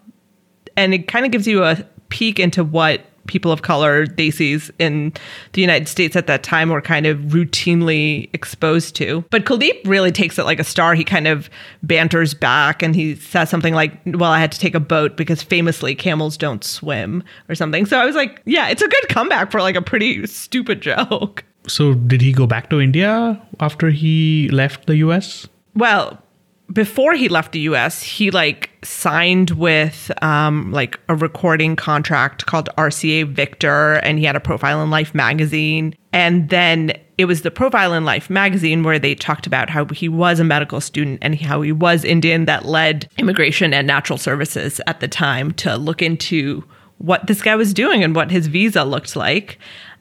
[0.81, 1.77] and it kind of gives you a
[2.09, 5.12] peek into what people of color, Desis in
[5.53, 9.25] the United States at that time were kind of routinely exposed to.
[9.31, 10.95] But Kuldeep really takes it like a star.
[10.95, 11.49] He kind of
[11.83, 15.43] banters back and he says something like, Well, I had to take a boat because
[15.43, 17.87] famously camels don't swim or something.
[17.87, 21.45] So I was like, Yeah, it's a good comeback for like a pretty stupid joke.
[21.69, 25.47] So did he go back to India after he left the US?
[25.75, 26.21] Well,
[26.72, 32.68] before he left the US, he like signed with um, like a recording contract called
[32.78, 35.94] RCA Victor, and he had a Profile in Life magazine.
[36.12, 40.09] And then it was the Profile in Life magazine where they talked about how he
[40.09, 44.80] was a medical student and how he was Indian that led immigration and natural services
[44.87, 46.64] at the time to look into
[46.98, 49.59] what this guy was doing and what his visa looked like.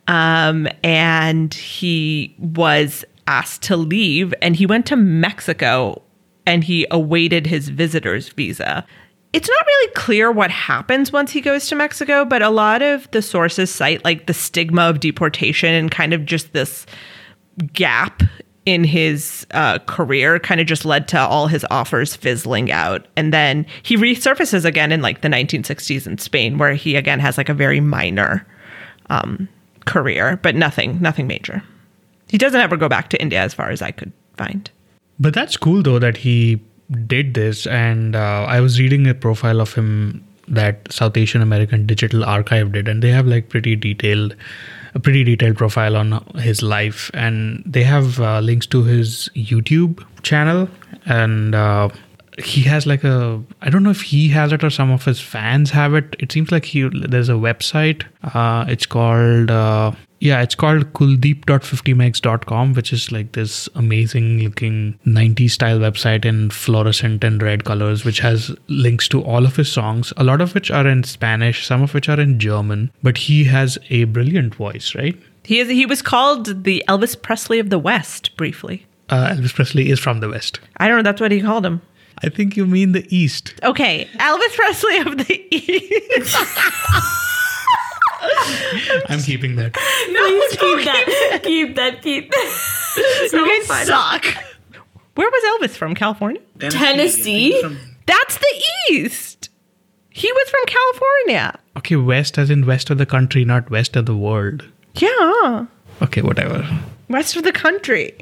[0.07, 6.01] Um, and he was asked to leave and he went to Mexico
[6.49, 8.83] and he awaited his visitor's visa.
[9.33, 13.09] It's not really clear what happens once he goes to Mexico, but a lot of
[13.11, 16.87] the sources cite like the stigma of deportation and kind of just this
[17.71, 18.23] gap
[18.65, 23.07] in his uh, career kind of just led to all his offers fizzling out.
[23.15, 27.37] And then he resurfaces again in like the 1960s in Spain, where he again has
[27.37, 28.45] like a very minor
[29.11, 29.47] um,
[29.85, 31.61] career, but nothing, nothing major.
[32.27, 34.71] He doesn't ever go back to India as far as I could find.
[35.19, 36.61] But that's cool though that he
[37.07, 37.67] did this.
[37.67, 42.71] And uh, I was reading a profile of him that South Asian American Digital Archive
[42.71, 44.35] did, and they have like pretty detailed,
[44.95, 50.03] a pretty detailed profile on his life, and they have uh, links to his YouTube
[50.23, 50.67] channel,
[51.05, 51.89] and uh,
[52.39, 55.19] he has like a I don't know if he has it or some of his
[55.19, 56.15] fans have it.
[56.19, 58.03] It seems like he there's a website.
[58.23, 65.51] Uh, it's called uh, yeah, it's called kuldeep.50megs.com, which is like this amazing looking 90s
[65.51, 70.11] style website in fluorescent and red colors, which has links to all of his songs,
[70.17, 72.91] a lot of which are in Spanish, some of which are in German.
[73.01, 75.17] But he has a brilliant voice, right?
[75.45, 78.85] He is he was called the Elvis Presley of the West briefly.
[79.09, 80.59] Uh, Elvis Presley is from the West.
[80.77, 81.81] I don't know, that's what he called him.
[82.21, 83.53] I think you mean the East.
[83.63, 86.35] Okay, Elvis Presley of the East.
[89.09, 89.73] I'm keeping that.
[89.73, 91.39] Please keep that.
[91.43, 92.01] Keep that.
[92.01, 93.29] Keep that.
[93.33, 94.25] you guys suck.
[95.15, 95.95] Where was Elvis from?
[95.95, 96.41] California?
[96.59, 97.61] Tennessee?
[98.05, 99.49] That's the East.
[100.09, 101.59] He was from California.
[101.77, 104.65] Okay, West as in west of the country, not west of the world.
[104.95, 105.65] Yeah.
[106.01, 106.67] Okay, whatever.
[107.09, 108.17] West of the country.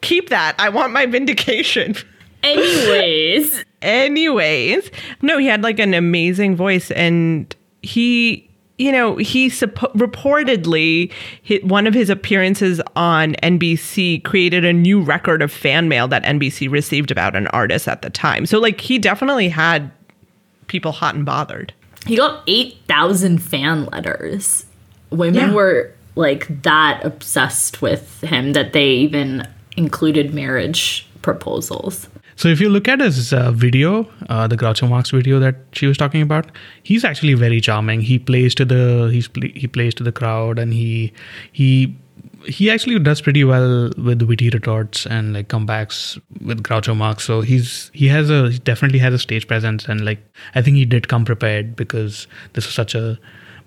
[0.00, 0.54] Keep that.
[0.58, 1.94] I want my vindication.
[2.42, 9.92] Anyways, Anyways, no, he had like an amazing voice, and he, you know, he suppo-
[9.94, 16.08] reportedly hit one of his appearances on NBC created a new record of fan mail
[16.08, 18.46] that NBC received about an artist at the time.
[18.46, 19.90] So, like, he definitely had
[20.66, 21.72] people hot and bothered.
[22.06, 24.64] he got 8,000 fan letters.
[25.10, 25.52] Women Yeah.
[25.52, 32.08] were like that obsessed with him that they even included marriage proposals.
[32.42, 35.86] So if you look at his uh, video, uh, the Groucho Marx video that she
[35.86, 36.50] was talking about,
[36.82, 38.00] he's actually very charming.
[38.00, 41.12] He plays to the he's pl- he plays to the crowd, and he
[41.52, 41.94] he
[42.44, 47.22] he actually does pretty well with witty retorts and like comebacks with Groucho Marx.
[47.22, 50.18] So he's he has a he definitely has a stage presence, and like
[50.56, 53.20] I think he did come prepared because this is such a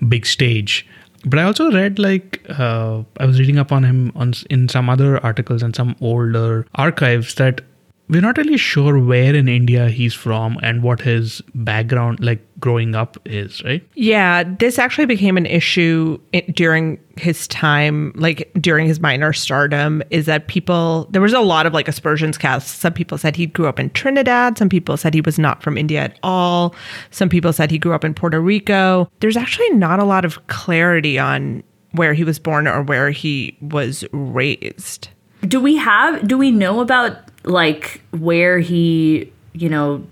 [0.10, 0.86] big stage.
[1.24, 4.90] But I also read like uh, I was reading up on him on in some
[4.90, 7.62] other articles and some older archives that
[8.08, 12.94] we're not really sure where in India he's from and what his background, like growing
[12.94, 13.88] up, is, right?
[13.96, 16.20] Yeah, this actually became an issue
[16.54, 21.66] during his time, like during his minor stardom, is that people, there was a lot
[21.66, 22.80] of like aspersions cast.
[22.80, 24.58] Some people said he grew up in Trinidad.
[24.58, 26.76] Some people said he was not from India at all.
[27.10, 29.10] Some people said he grew up in Puerto Rico.
[29.20, 31.64] There's actually not a lot of clarity on
[31.94, 35.10] where he was born or where he was raised.
[35.48, 40.06] Do we have do we know about like where he, you know,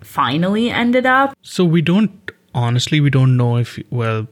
[0.00, 1.36] finally ended up?
[1.42, 4.26] So we don't, honestly, we don't know if, well,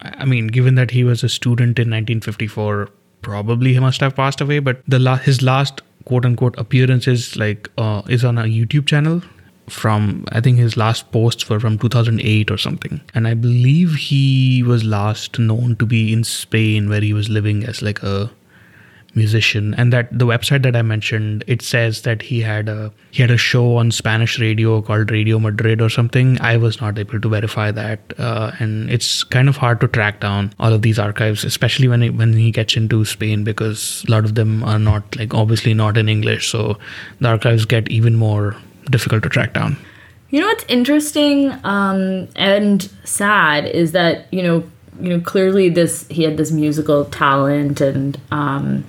[0.00, 2.88] I mean, given that he was a student in 1954,
[3.20, 7.36] probably he must have passed away, but the la- his last quote unquote appearance is
[7.36, 9.22] like, uh, is on a YouTube channel
[9.68, 14.62] from I think his last posts were from 2008 or something, and I believe he
[14.62, 18.30] was last known to be in Spain where he was living as like a
[19.14, 19.74] musician.
[19.74, 23.30] And that the website that i mentioned it says that he had a he had
[23.30, 26.40] a show on spanish radio called radio madrid or something.
[26.40, 30.20] I was not able to verify that uh, and it's kind of hard to track
[30.20, 34.24] down all of these archives especially when when he gets into spain because a lot
[34.24, 36.50] of them are not like obviously not in english.
[36.50, 36.78] So
[37.20, 38.56] the archives get even more
[38.90, 39.76] difficult to track down.
[40.30, 44.64] You know what's interesting um, and sad is that you know
[45.00, 48.84] you know clearly this he had this musical talent and um,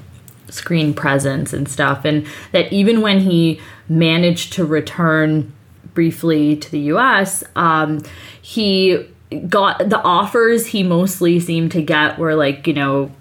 [0.54, 5.52] screen presence and stuff, and that even when he managed to return
[5.94, 8.02] briefly to the U.S., um,
[8.42, 9.08] he
[9.50, 13.12] got the offers he mostly seemed to get were like you know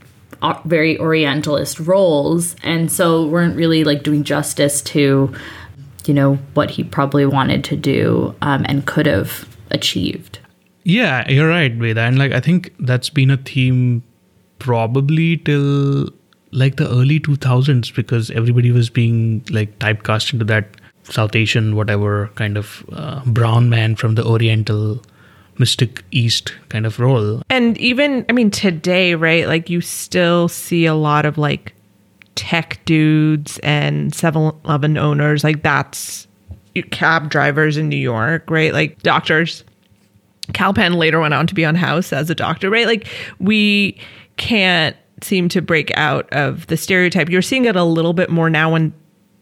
[0.67, 5.35] very orientalist roles and so weren't really like doing justice to
[6.05, 10.39] you know what he probably wanted to do um, and could have achieved
[10.85, 12.01] Yeah, you're right, Veda.
[12.01, 14.03] And like I think that's been a theme
[14.59, 16.09] probably till
[16.53, 20.69] like the early 2000s because everybody was being like typecast into that
[21.05, 25.03] South Asian, whatever kind of uh, brown man from the Oriental
[25.59, 27.43] mystic East kind of role.
[27.51, 29.47] And even, I mean, today, right?
[29.47, 31.75] Like, you still see a lot of like
[32.35, 35.45] tech dudes and 7 Eleven owners.
[35.45, 36.27] Like, that's
[36.91, 38.73] cab drivers in New York, right?
[38.73, 39.65] Like, doctors.
[40.53, 42.87] Kal Penn later went on to be on House as a doctor, right?
[42.87, 43.07] Like,
[43.39, 43.99] we
[44.37, 47.29] can't seem to break out of the stereotype.
[47.29, 48.93] You're seeing it a little bit more now when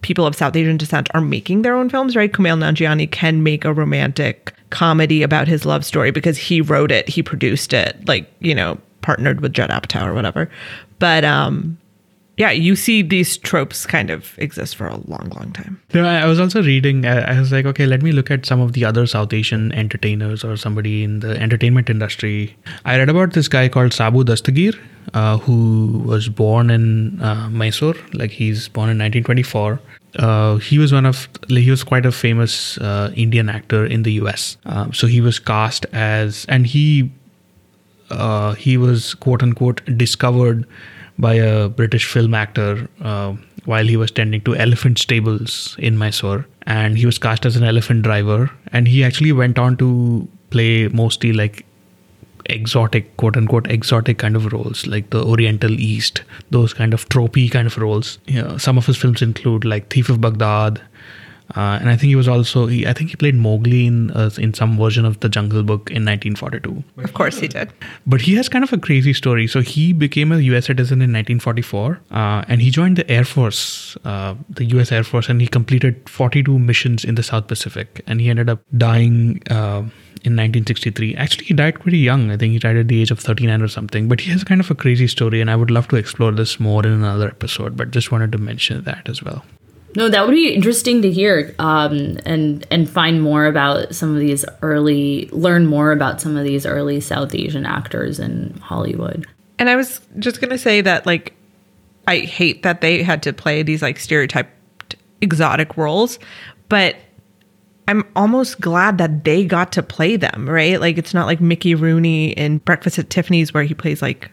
[0.03, 2.33] people of South Asian descent are making their own films, right?
[2.33, 7.09] Kumail Nanjiani can make a romantic comedy about his love story because he wrote it,
[7.09, 10.51] he produced it, like, you know, partnered with Judd Apatow or whatever.
[10.99, 11.79] But um
[12.41, 15.79] yeah, you see these tropes kind of exist for a long, long time.
[15.93, 17.05] No, I was also reading.
[17.05, 19.67] I I was like, okay, let me look at some of the other South Asian
[19.83, 22.57] entertainers or somebody in the entertainment industry.
[22.87, 24.79] I read about this guy called Sabu Dastagir,
[25.13, 25.59] uh, who
[26.13, 27.95] was born in uh, Mysore.
[28.15, 29.79] Like he's born in 1924.
[30.19, 34.13] uh, he was one of he was quite a famous uh, Indian actor in the
[34.15, 34.57] U.S.
[34.65, 37.11] Um, so he was cast as, and he
[38.11, 40.67] uh, he was quote unquote discovered
[41.21, 43.35] by a British film actor uh,
[43.67, 47.65] while he was tending to elephant stables in Mysore, and he was cast as an
[47.65, 51.65] elephant driver, and he actually went on to play mostly like
[52.47, 57.49] exotic quote unquote exotic kind of roles like the oriental east those kind of tropey
[57.51, 58.19] kind of roles.
[58.57, 60.81] Some of his films include like thief of baghdad
[61.57, 64.31] uh, and I think he was also he, I think he played Mowgli in uh,
[64.39, 66.85] in some version of the Jungle Book in 1942.
[66.99, 67.73] Of course he did.
[68.07, 69.47] But he has kind of a crazy story.
[69.47, 70.67] So he became a U.S.
[70.67, 74.93] citizen in 1944, uh, and he joined the Air Force, uh, the U.S.
[74.93, 78.03] Air Force, and he completed 42 missions in the South Pacific.
[78.07, 79.83] And he ended up dying uh,
[80.23, 81.17] in 1963.
[81.17, 82.31] Actually, he died pretty young.
[82.31, 84.09] I think he died at the age of 39 or something.
[84.09, 86.61] But he has kind of a crazy story, and I would love to explore this
[86.61, 87.77] more in another episode.
[87.77, 89.45] But just wanted to mention that as well.
[89.97, 94.21] No, that would be interesting to hear, um, and and find more about some of
[94.21, 99.27] these early, learn more about some of these early South Asian actors in Hollywood.
[99.59, 101.35] And I was just gonna say that like
[102.07, 106.19] I hate that they had to play these like stereotyped exotic roles,
[106.69, 106.97] but
[107.89, 110.81] I'm almost glad that they got to play them, right?
[110.81, 114.31] Like it's not like Mickey Rooney in Breakfast at Tiffany's where he plays like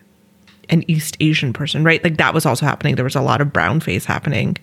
[0.70, 2.04] an East Asian person, right?
[2.04, 2.96] Like that was also happening.
[2.96, 4.58] There was a lot of brown face happening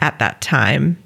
[0.00, 1.00] at that time.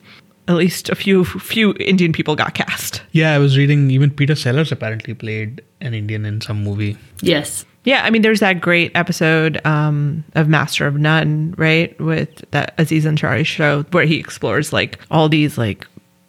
[0.47, 3.03] At least a few few Indian people got cast.
[3.13, 6.99] Yeah, I was reading even Peter Sellers apparently played an Indian in some movie.
[7.21, 7.65] Yes.
[7.85, 12.73] Yeah, I mean, there's that great episode um, of Master of None, right, with that
[12.79, 15.87] Aziz Ansari show where he explores like all these like,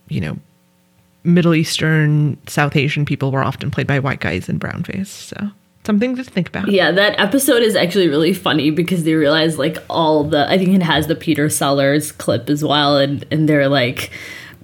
[0.09, 0.37] you know,
[1.23, 5.09] Middle Eastern, South Asian people were often played by white guys in brown face.
[5.09, 5.49] So
[5.85, 6.69] something to think about.
[6.69, 10.75] Yeah, that episode is actually really funny because they realize like all the I think
[10.75, 14.11] it has the Peter Sellers clip as well and and they're like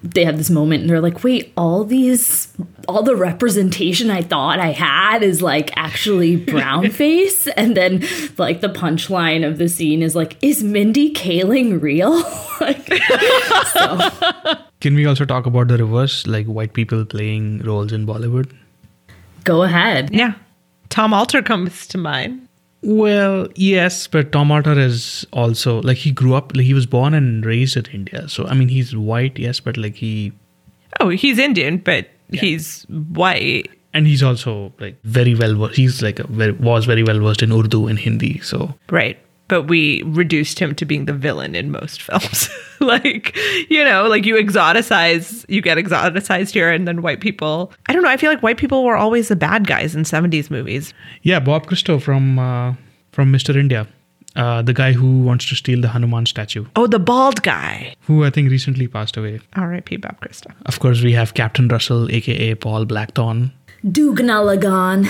[0.03, 2.51] they have this moment and they're like, wait, all these,
[2.87, 7.47] all the representation I thought I had is like actually brown face.
[7.49, 8.03] and then,
[8.37, 12.13] like, the punchline of the scene is like, is Mindy Kaling real?
[12.61, 12.91] like,
[13.67, 14.57] so.
[14.79, 18.51] Can we also talk about the reverse, like white people playing roles in Bollywood?
[19.43, 20.09] Go ahead.
[20.11, 20.33] Yeah.
[20.91, 22.47] Tom Alter comes to mind.
[22.83, 27.13] Well, yes, but Tom Alter is also like he grew up, like he was born
[27.13, 28.27] and raised in India.
[28.27, 30.33] So I mean, he's white, yes, but like he.
[30.99, 32.41] Oh, he's Indian, but yeah.
[32.41, 35.75] he's white, and he's also like very well versed.
[35.75, 38.39] He's like a very, was very well versed in Urdu and Hindi.
[38.39, 39.17] So right,
[39.51, 42.49] but we reduced him to being the villain in most films.
[42.79, 43.37] like,
[43.69, 47.73] you know, like you exoticize, you get exoticized here, and then white people.
[47.89, 48.09] I don't know.
[48.09, 50.93] I feel like white people were always the bad guys in '70s movies.
[51.21, 52.75] Yeah, Bob Christo from uh,
[53.11, 53.55] from Mr.
[53.55, 53.87] India.
[54.37, 56.65] Uh, the guy who wants to steal the Hanuman statue.
[56.77, 57.93] Oh, the bald guy.
[58.07, 59.41] Who I think recently passed away.
[59.57, 59.97] R.I.P.
[59.97, 60.49] Bob Christo.
[60.65, 63.51] Of course, we have Captain Russell, aka Paul Blackthorne.
[63.83, 65.09] Dugna Lagaan.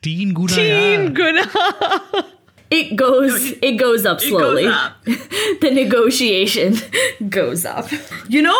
[0.00, 0.54] Teen Guna.
[0.54, 2.32] Teen Guna.
[2.72, 4.62] It goes it goes up slowly.
[4.62, 4.96] Goes up.
[5.04, 6.76] the negotiation
[7.28, 7.86] goes up.
[8.30, 8.58] You know,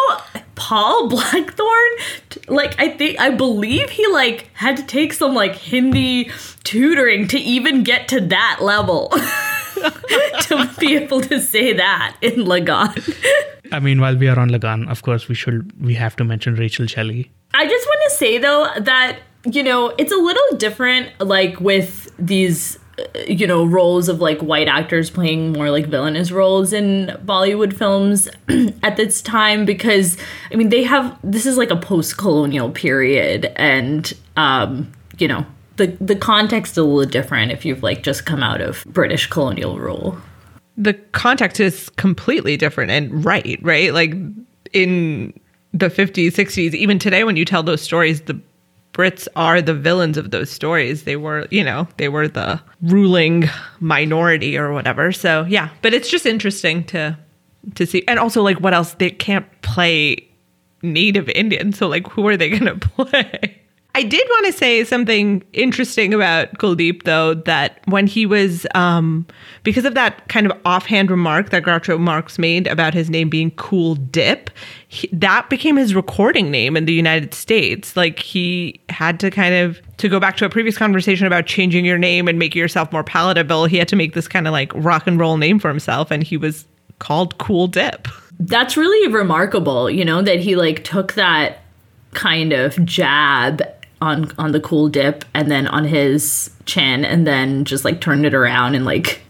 [0.54, 1.94] Paul Blackthorne,
[2.46, 6.30] like I think I believe he like had to take some like Hindi
[6.62, 9.08] tutoring to even get to that level.
[10.42, 12.92] to be able to say that in Lagaan.
[13.72, 16.54] I mean, while we are on Lagaan, of course, we should we have to mention
[16.54, 17.32] Rachel Shelley.
[17.54, 22.12] I just want to say though that you know it's a little different, like with
[22.18, 22.78] these
[23.28, 28.28] you know roles of like white actors playing more like villainous roles in Bollywood films
[28.82, 30.16] at this time because
[30.50, 35.46] I mean they have this is like a post-colonial period and um you know
[35.76, 39.26] the the context is a little different if you've like just come out of British
[39.26, 40.16] colonial rule.
[40.76, 43.92] The context is completely different and right, right?
[43.92, 44.14] Like
[44.72, 45.38] in
[45.72, 48.40] the 50s, 60s, even today when you tell those stories the
[48.92, 51.04] Brits are the villains of those stories.
[51.04, 53.48] They were, you know, they were the ruling
[53.80, 55.12] minority or whatever.
[55.12, 57.18] So yeah, but it's just interesting to
[57.74, 58.04] to see.
[58.06, 58.94] And also like what else?
[58.94, 60.28] They can't play
[60.82, 61.72] native Indian.
[61.72, 63.61] So like who are they gonna play?
[63.94, 69.26] I did want to say something interesting about Kuldeep, though, that when he was, um,
[69.64, 73.50] because of that kind of offhand remark that Groucho Marx made about his name being
[73.52, 74.48] Cool Dip,
[74.88, 77.94] he, that became his recording name in the United States.
[77.94, 81.84] Like he had to kind of, to go back to a previous conversation about changing
[81.84, 84.72] your name and making yourself more palatable, he had to make this kind of like
[84.74, 86.66] rock and roll name for himself, and he was
[86.98, 88.08] called Cool Dip.
[88.40, 91.58] That's really remarkable, you know, that he like took that
[92.14, 93.62] kind of jab
[94.02, 98.26] on on the cool dip and then on his chin and then just like turned
[98.26, 99.22] it around and like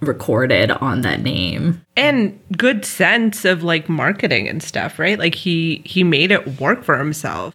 [0.00, 1.82] recorded on that name.
[1.96, 5.18] and good sense of like marketing and stuff, right?
[5.18, 7.54] Like he he made it work for himself.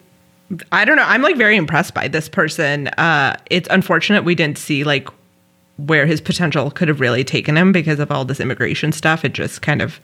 [0.70, 1.06] I don't know.
[1.06, 2.88] I'm like very impressed by this person.
[2.88, 5.08] Uh it's unfortunate we didn't see like
[5.76, 9.24] where his potential could have really taken him because of all this immigration stuff.
[9.24, 10.00] It just kind of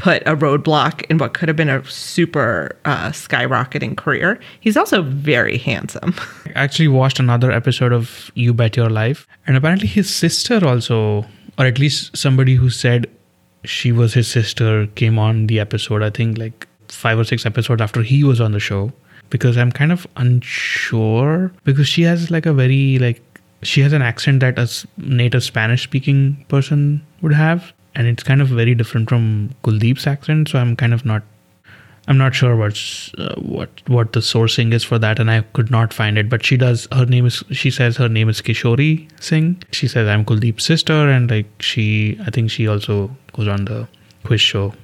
[0.00, 4.40] put a roadblock in what could have been a super uh, skyrocketing career.
[4.60, 6.14] He's also very handsome.
[6.46, 11.26] I actually watched another episode of You Bet Your Life, and apparently his sister also,
[11.58, 13.08] or at least somebody who said
[13.64, 16.02] she was his sister, came on the episode.
[16.02, 18.92] I think like five or six episodes after he was on the show,
[19.28, 23.22] because I'm kind of unsure because she has like a very like
[23.62, 28.40] she has an accent that a native Spanish speaking person would have, and it's kind
[28.40, 30.48] of very different from Kuldeep's accent.
[30.48, 31.22] So I'm kind of not
[32.08, 35.70] I'm not sure what's uh, what what the sourcing is for that, and I could
[35.70, 36.28] not find it.
[36.28, 36.88] But she does.
[36.92, 37.44] Her name is.
[37.52, 39.62] She says her name is Kishori Singh.
[39.70, 43.86] She says I'm Kuldeep's sister, and like she, I think she also goes on the
[44.24, 44.74] quiz show.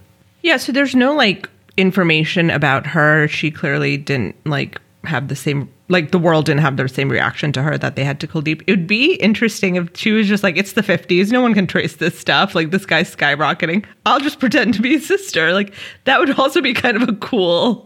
[0.43, 3.27] Yeah, so there's no like information about her.
[3.29, 7.53] She clearly didn't like have the same like the world didn't have the same reaction
[7.53, 8.63] to her that they had to Kuldeep.
[8.67, 11.67] It would be interesting if she was just like, it's the 50s, no one can
[11.67, 12.55] trace this stuff.
[12.55, 13.85] Like this guy's skyrocketing.
[14.05, 15.53] I'll just pretend to be his sister.
[15.53, 15.73] Like
[16.05, 17.86] that would also be kind of a cool,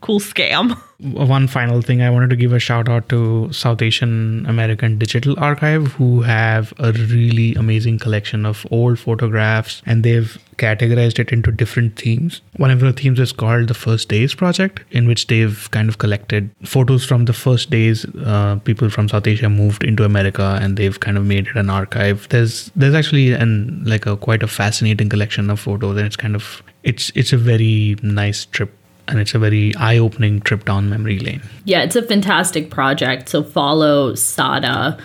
[0.00, 0.78] cool scam.
[0.98, 5.34] One final thing, I wanted to give a shout out to South Asian American Digital
[5.38, 11.50] Archive, who have a really amazing collection of old photographs, and they've categorized it into
[11.50, 12.40] different themes.
[12.56, 15.98] One of the themes is called the First Days Project, in which they've kind of
[15.98, 20.76] collected photos from the first days uh, people from South Asia moved into America, and
[20.76, 22.28] they've kind of made it an archive.
[22.28, 26.36] There's there's actually an like a quite a fascinating collection of photos, and it's kind
[26.36, 28.72] of it's it's a very nice trip
[29.08, 31.42] and it's a very eye-opening trip down memory lane.
[31.64, 33.28] Yeah, it's a fantastic project.
[33.28, 34.98] So follow saada.org.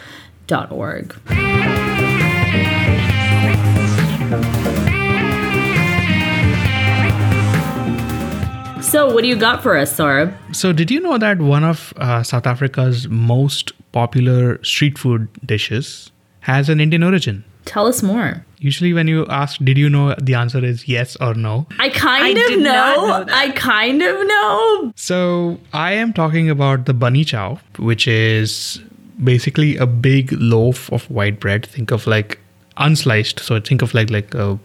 [8.88, 10.34] So, what do you got for us, Saurabh?
[10.56, 16.10] So, did you know that one of uh, South Africa's most popular street food dishes
[16.42, 17.44] has an Indian origin?
[17.68, 18.44] Tell us more.
[18.60, 21.56] Usually, when you ask, "Did you know?" the answer is yes or no.
[21.80, 22.64] I kind I of know.
[22.66, 23.26] know.
[23.32, 24.92] I kind of know.
[24.96, 28.80] So, I am talking about the bunny chow, which is
[29.24, 31.66] basically a big loaf of white bread.
[31.76, 32.40] Think of like
[32.78, 33.40] unsliced.
[33.42, 34.58] So, think of like like a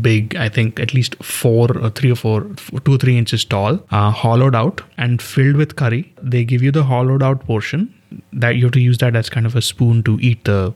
[0.00, 2.42] big i think at least four or three or four
[2.84, 6.70] two or three inches tall uh, hollowed out and filled with curry they give you
[6.70, 7.92] the hollowed out portion
[8.32, 10.72] that you have to use that as kind of a spoon to eat the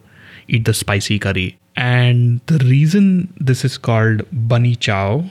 [0.48, 1.58] eat the spicy curry.
[1.76, 5.24] And the reason this is called bunny chow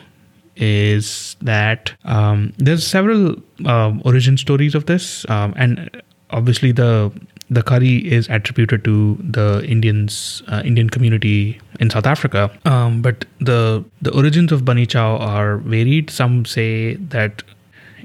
[0.55, 3.35] is that um, there's several
[3.65, 5.89] um, origin stories of this um, and
[6.29, 7.11] obviously the
[7.49, 12.51] the curry is attributed to the Indians uh, Indian community in South Africa.
[12.65, 16.09] Um, but the the origins of bunny chow are varied.
[16.09, 17.43] Some say that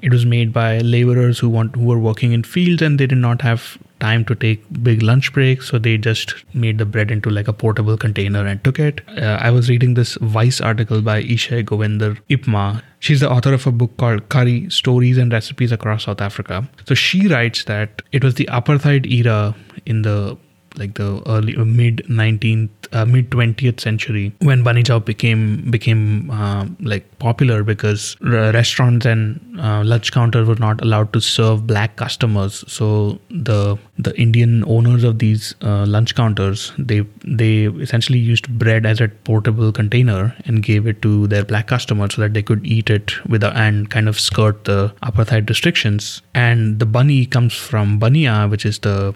[0.02, 3.18] it was made by laborers who want who were working in fields and they did
[3.18, 7.30] not have time to take big lunch breaks so they just made the bread into
[7.30, 9.00] like a portable container and took it.
[9.16, 12.82] Uh, i was reading this vice article by ishay govinder ipma.
[12.98, 16.68] She's the author of a book called curry stories and recipes across south africa.
[16.86, 19.54] So she writes that it was the apartheid era
[19.86, 20.36] in the
[20.76, 26.30] like the early uh, mid 19th uh, mid 20th century when bunny chow became became
[26.30, 31.66] uh, like popular because r- restaurants and uh, lunch counters were not allowed to serve
[31.66, 32.64] black customers.
[32.66, 38.86] So the the indian owners of these uh, lunch counters they they essentially used bread
[38.86, 42.64] as a portable container and gave it to their black customers so that they could
[42.66, 46.22] eat it with a, and kind of skirt the apartheid restrictions.
[46.34, 49.14] And the bunny comes from bania which is the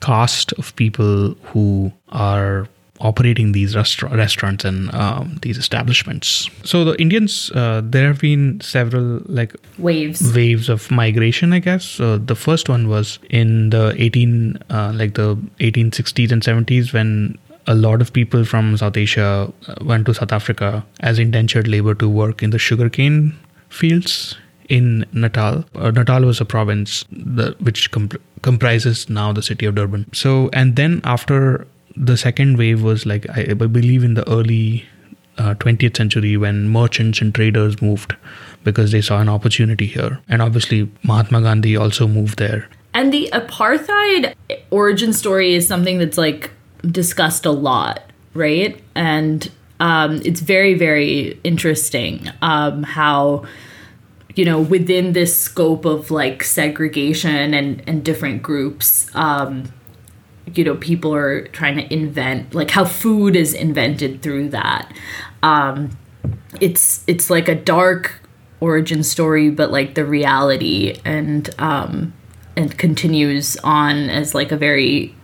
[0.00, 2.68] caste of people who are
[3.00, 6.48] operating these restaur- restaurants and um, these establishments.
[6.64, 10.34] So the Indians, uh, there have been several like Waves.
[10.34, 11.84] waves of migration, I guess.
[11.84, 17.38] So the first one was in the 18, uh, like the 1860s and 70s when
[17.66, 21.94] a lot of people from South Asia uh, went to South Africa as indentured labor
[21.96, 23.36] to work in the sugarcane
[23.68, 24.36] fields
[24.68, 25.64] in Natal.
[25.74, 27.04] Uh, Natal was a province
[27.60, 30.12] which comp- comprises now the city of Durban.
[30.12, 34.84] So, and then after the second wave was like, I, I believe in the early
[35.38, 38.16] uh, 20th century when merchants and traders moved
[38.64, 40.20] because they saw an opportunity here.
[40.28, 42.68] And obviously, Mahatma Gandhi also moved there.
[42.94, 44.34] And the apartheid
[44.70, 46.50] origin story is something that's like
[46.90, 48.00] discussed a lot,
[48.34, 48.80] right?
[48.94, 49.50] And
[49.80, 53.44] um, it's very, very interesting um, how,
[54.36, 59.72] you know, within this scope of like segregation and, and different groups, um,
[60.54, 64.92] you know people are trying to invent like how food is invented through that.
[65.42, 65.96] Um,
[66.60, 68.20] it's it's like a dark
[68.60, 72.12] origin story but like the reality and um,
[72.56, 75.14] and continues on as like a very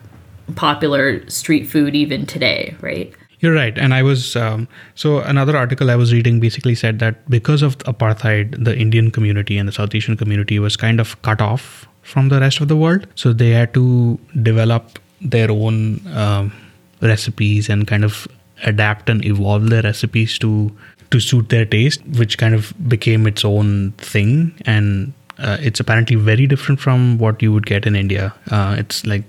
[0.57, 3.77] popular street food even today right You're right.
[3.77, 7.77] And I was, um, so another article I was reading basically said that because of
[7.79, 12.29] apartheid, the Indian community and the South Asian community was kind of cut off from
[12.29, 13.09] the rest of the world.
[13.17, 16.53] So they had to develop their own um,
[17.01, 18.29] recipes and kind of
[18.63, 20.71] adapt and evolve their recipes to
[21.11, 24.55] to suit their taste, which kind of became its own thing.
[24.65, 25.13] And
[25.43, 28.33] uh, it's apparently very different from what you would get in India.
[28.51, 29.25] Uh, it's like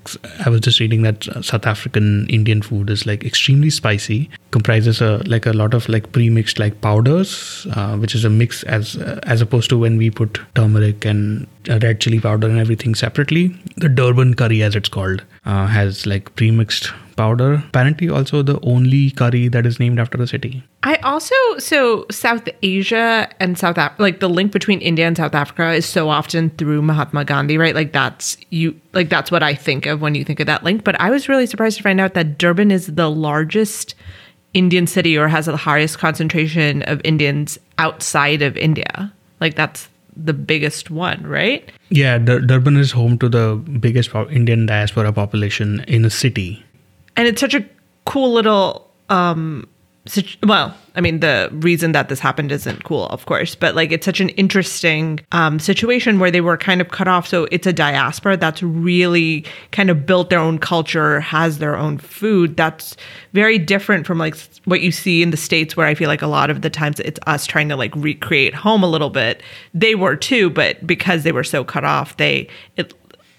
[0.46, 5.18] I was just reading that South African Indian food is like extremely spicy, comprises a
[5.26, 9.20] like a lot of like pre-mixed like powders, uh, which is a mix as uh,
[9.24, 13.56] as opposed to when we put turmeric and red chili powder and everything separately.
[13.78, 17.56] The Durban curry, as it's called, uh, has like pre-mixed powder.
[17.68, 20.64] Apparently, also the only curry that is named after the city.
[20.86, 25.34] I also so South Asia and South Af- like the link between India and South
[25.34, 27.74] Africa is so often through Mahatma Gandhi, right?
[27.74, 30.84] Like that's you like that's what I think of when you think of that link.
[30.84, 33.96] But I was really surprised to find out that Durban is the largest
[34.54, 39.12] Indian city or has the highest concentration of Indians outside of India.
[39.40, 41.72] Like that's the biggest one, right?
[41.90, 46.64] Yeah, Dur- Durban is home to the biggest po- Indian diaspora population in a city.
[47.16, 47.64] and it's such a
[48.06, 49.68] cool little um
[50.44, 54.06] well i mean the reason that this happened isn't cool of course but like it's
[54.06, 57.28] such an interesting um situation where they were kind of cut off.
[57.28, 61.98] So it's a diaspora that's really kind of built their own culture has their own
[61.98, 62.56] food.
[62.58, 62.96] That's
[63.34, 64.36] very different from like
[64.66, 67.00] what you see in the states where i feel like a lot of the times
[67.00, 69.42] it's us trying to like recreate home a little bit.
[69.74, 72.48] They were too but because they were so cut off they
[72.78, 72.94] it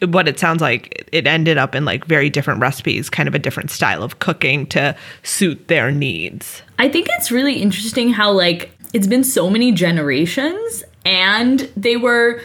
[0.09, 3.39] what it sounds like it ended up in like very different recipes kind of a
[3.39, 6.63] different style of cooking to suit their needs.
[6.79, 12.41] I think it's really interesting how like it's been so many generations and they were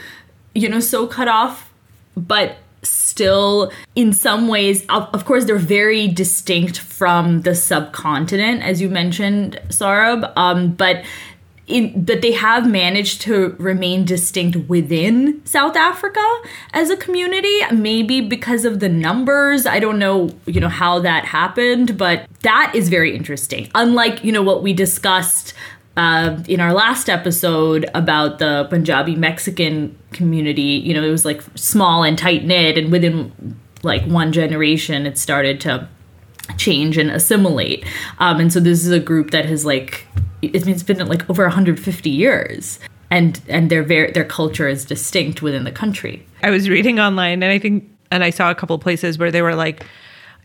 [0.53, 1.71] you know so cut off
[2.15, 8.89] but still in some ways of, course they're very distinct from the subcontinent as you
[8.89, 11.03] mentioned Saurabh um, but
[11.69, 16.25] in, that they have managed to remain distinct within South Africa
[16.73, 19.65] as a community maybe because of the numbers.
[19.65, 23.69] I don't know you know how that happened but that is very interesting.
[23.75, 25.53] Unlike you know what we discussed
[25.97, 31.41] uh, in our last episode about the Punjabi Mexican community, you know, it was like
[31.55, 35.89] small and tight knit, and within like one generation, it started to
[36.57, 37.85] change and assimilate.
[38.19, 40.05] Um, and so this is a group that has like
[40.41, 42.79] it's been like over 150 years,
[43.11, 46.25] and and their very their culture is distinct within the country.
[46.43, 49.31] i was reading online and i think and i saw a couple of places where
[49.31, 49.85] they were like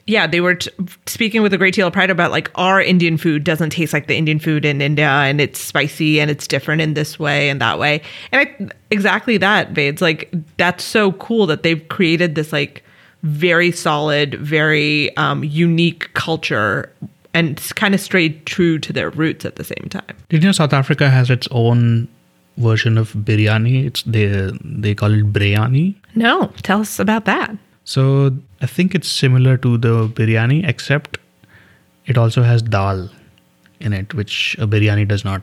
[0.07, 0.71] yeah they were t-
[1.07, 4.07] speaking with a great deal of pride about like our indian food doesn't taste like
[4.07, 7.61] the indian food in india and it's spicy and it's different in this way and
[7.61, 8.03] that way
[8.33, 10.01] and I, exactly that Vades.
[10.01, 12.84] like that's so cool that they've created this like
[13.25, 16.93] very solid very um, unique culture
[17.33, 20.53] and kind of strayed true to their roots at the same time Did you know
[20.53, 22.07] South Africa has its own
[22.59, 23.85] version of biryani?
[23.85, 24.27] It's they
[24.65, 25.95] they call it biryani.
[26.15, 27.51] no tell us about that
[27.85, 28.03] So
[28.63, 31.19] I think it's similar to the biryani, except
[32.07, 33.11] it also has dal
[33.79, 35.43] in it, which a biryani does not.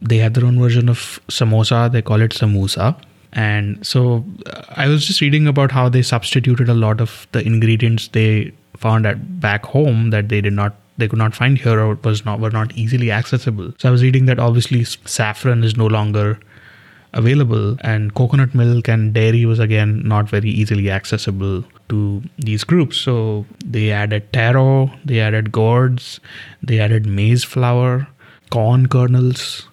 [0.00, 1.92] They have their own version of samosa.
[1.92, 2.96] They call it samosa.
[3.32, 4.24] And so
[4.70, 9.06] I was just reading about how they substituted a lot of the ingredients they found
[9.06, 12.40] at back home that they did not they could not find here or was not
[12.40, 13.72] were not easily accessible.
[13.78, 16.38] So I was reading that obviously saffron is no longer
[17.14, 22.96] available and coconut milk and dairy was again not very easily accessible to these groups
[22.96, 26.20] so they added taro they added gourds
[26.62, 28.08] they added maize flour
[28.50, 29.68] corn kernels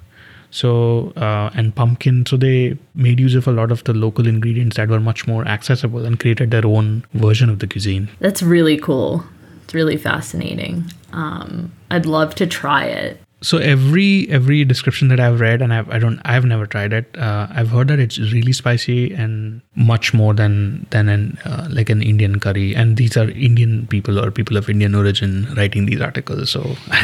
[0.52, 4.78] so uh, and pumpkin so they made use of a lot of the local ingredients
[4.78, 8.78] that were much more accessible and created their own version of the cuisine That's really
[8.78, 9.24] cool.
[9.64, 10.86] It's really fascinating.
[11.14, 13.22] Um, I'd love to try it.
[13.42, 17.18] So every every description that i've read and I've, i don't i've never tried it
[17.18, 21.90] uh, i've heard that it's really spicy and much more than than an uh, like
[21.90, 26.02] an indian curry and these are indian people or people of indian origin writing these
[26.02, 26.76] articles so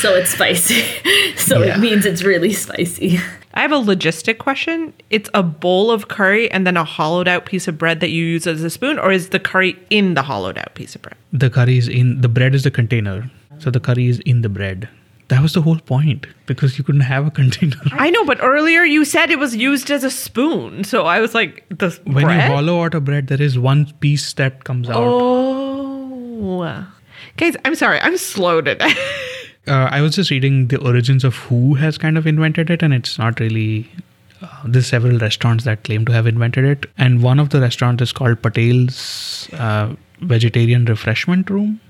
[0.00, 0.82] So it's spicy.
[1.36, 1.74] so Yeah.
[1.76, 3.18] it means it's really spicy.
[3.54, 4.92] I have a logistic question.
[5.10, 8.22] It's a bowl of curry and then a hollowed out piece of bread that you
[8.24, 11.16] use as a spoon, or is the curry in the hollowed out piece of bread?
[11.32, 14.48] the curry is in the bread is the container so the curry is in the
[14.48, 14.88] bread
[15.28, 18.82] that was the whole point because you couldn't have a container I know, but earlier
[18.82, 20.84] you said it was used as a spoon.
[20.84, 22.48] So I was like, the when bread?
[22.48, 26.78] you hollow out a bread there is one piece that comes out oh.
[27.36, 28.00] Guys, I'm sorry.
[28.00, 28.92] I'm slow today.
[29.66, 32.94] Uh, I was just reading the origins of who has kind of invented it, and
[32.94, 33.86] it's not really.
[34.40, 38.00] Uh, there's several restaurants that claim to have invented it, and one of the restaurants
[38.02, 41.82] is called Patel's uh, Vegetarian Refreshment Room.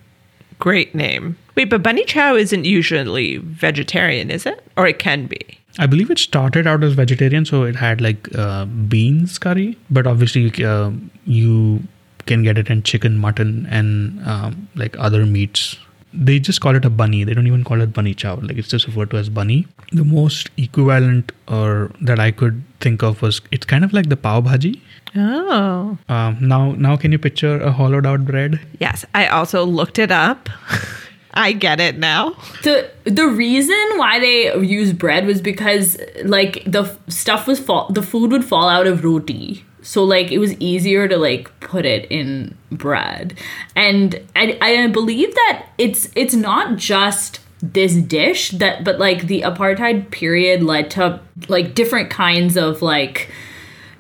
[0.59, 1.36] Great name.
[1.59, 4.64] Wait, but Bunny Chow isn't usually vegetarian, is it?
[4.76, 5.40] Or it can be.
[5.76, 10.06] I believe it started out as vegetarian, so it had like uh, beans curry, but
[10.06, 10.92] obviously uh,
[11.24, 11.82] you
[12.26, 15.76] can get it in chicken, mutton, and um, like other meats.
[16.14, 17.24] They just call it a bunny.
[17.24, 18.36] They don't even call it bunny chow.
[18.36, 19.66] Like it's just referred to as bunny.
[19.90, 24.16] The most equivalent or that I could think of was it's kind of like the
[24.16, 24.80] pav bhaji.
[25.16, 25.98] Oh.
[26.09, 28.61] Um, now, now can you picture a hollowed out bread?
[28.78, 30.48] Yes, I also looked it up.
[31.35, 32.37] I get it now.
[32.62, 38.03] The the reason why they use bread was because like the stuff was fall the
[38.03, 39.64] food would fall out of roti.
[39.83, 43.39] So like it was easier to like put it in bread.
[43.76, 49.43] And I I believe that it's it's not just this dish that but like the
[49.43, 53.31] apartheid period led to like different kinds of like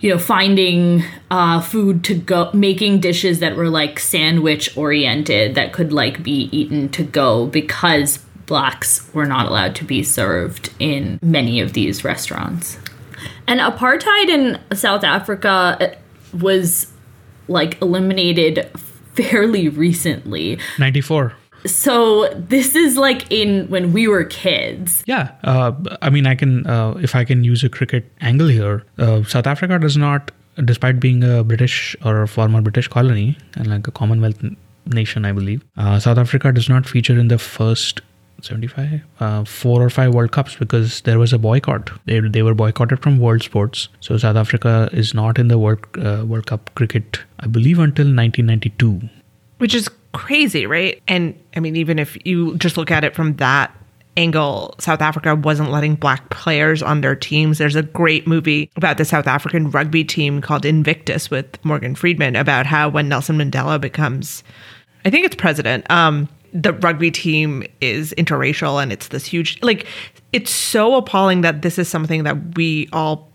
[0.00, 5.72] you know finding uh, food to go making dishes that were like sandwich oriented that
[5.72, 11.18] could like be eaten to go because blacks were not allowed to be served in
[11.22, 12.78] many of these restaurants
[13.46, 15.88] and apartheid in south africa uh,
[16.36, 16.92] was
[17.48, 18.70] like eliminated
[19.14, 21.34] fairly recently Ninety four.
[21.66, 26.66] So this is like in when we were kids Yeah, uh, I mean, I can
[26.66, 28.84] uh, if I can use a cricket angle here.
[28.98, 30.30] Uh, South Africa does not,
[30.64, 34.56] despite being a British or a former British colony and like a Commonwealth n-
[34.86, 38.02] nation, I believe, uh, South Africa does not feature in the first.
[38.40, 42.54] 75 uh, four or five world cups because there was a boycott they, they were
[42.54, 46.70] boycotted from world sports so south africa is not in the world uh, world cup
[46.76, 49.08] cricket i believe until 1992
[49.58, 51.02] Which is crazy, right?
[51.08, 53.74] And I mean, even if you just look at it from that
[54.16, 57.58] angle, South Africa wasn't letting black players on their teams.
[57.58, 62.34] There's a great movie about the South African rugby team called Invictus with Morgan Freeman
[62.34, 64.42] about how when Nelson Mandela becomes,
[65.04, 69.86] I think it's president, um, the rugby team is interracial and it's this huge, like,
[70.32, 73.27] it's so appalling that this is something that we all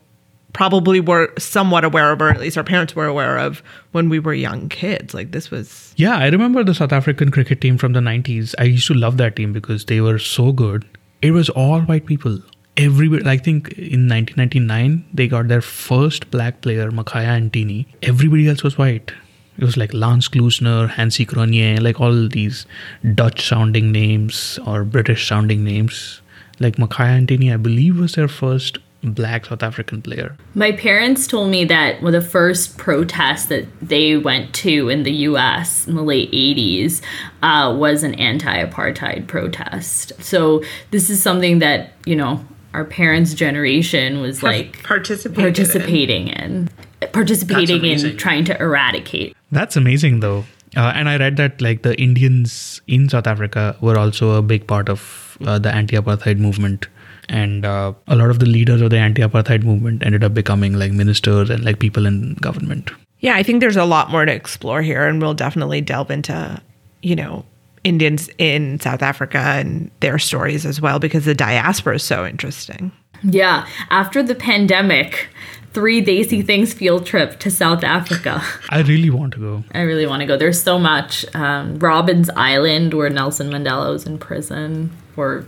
[0.53, 4.19] probably were somewhat aware of, or at least our parents were aware of when we
[4.19, 5.13] were young kids.
[5.13, 8.53] Like, this was Yeah, I remember the South African cricket team from the 90s.
[8.59, 10.85] I used to love that team because they were so good.
[11.21, 12.39] It was all white people.
[12.75, 17.85] Everybody, I think in 1999, they got their first black player, Makhaya Ntini.
[18.01, 19.11] Everybody else was white.
[19.57, 22.65] It was like Lance Klusener, Hansie Cronje, like all these
[23.13, 26.21] Dutch sounding names or British sounding names.
[26.59, 28.79] Like Makhaya Ntini, I believe, was their first
[29.11, 30.35] black South African player.
[30.55, 35.11] My parents told me that well, the first protest that they went to in the
[35.11, 37.01] US in the late 80s
[37.41, 40.13] uh, was an anti apartheid protest.
[40.23, 45.43] So, this is something that, you know, our parents' generation was like participating.
[45.43, 46.69] participating in,
[47.11, 49.35] participating in trying to eradicate.
[49.51, 50.45] That's amazing, though.
[50.75, 54.65] Uh, and I read that like the Indians in South Africa were also a big
[54.65, 56.87] part of uh, the anti-apartheid movement,
[57.29, 60.91] and uh, a lot of the leaders of the anti-apartheid movement ended up becoming like
[60.91, 62.91] ministers and like people in government.
[63.19, 66.61] Yeah, I think there's a lot more to explore here, and we'll definitely delve into,
[67.01, 67.45] you know,
[67.83, 72.91] Indians in South Africa and their stories as well, because the diaspora is so interesting.
[73.23, 75.29] Yeah, after the pandemic,
[75.73, 78.43] three Desi Things field trip to South Africa.
[78.69, 79.63] I really want to go.
[79.73, 80.37] I really want to go.
[80.37, 81.25] There's so much.
[81.33, 85.45] Um, Robin's Island, where Nelson Mandela was in prison for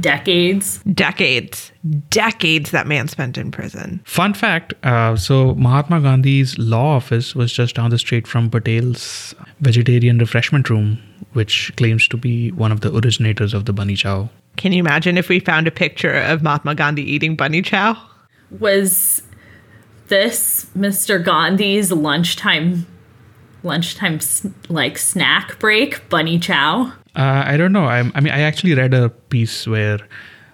[0.00, 0.78] decades.
[0.92, 1.72] Decades,
[2.10, 4.00] decades that man spent in prison.
[4.04, 9.34] Fun fact: uh, so Mahatma Gandhi's law office was just down the street from Patel's
[9.60, 10.98] vegetarian refreshment room,
[11.32, 14.28] which claims to be one of the originators of the bunny chow.
[14.56, 17.96] Can you imagine if we found a picture of Mahatma Gandhi eating bunny chow?
[18.60, 19.22] Was
[20.08, 21.22] this Mr.
[21.22, 22.86] Gandhi's lunchtime,
[23.62, 24.20] lunchtime
[24.68, 26.08] like snack break?
[26.08, 26.92] Bunny chow.
[27.16, 27.84] Uh, I don't know.
[27.84, 29.98] I, I mean, I actually read a piece where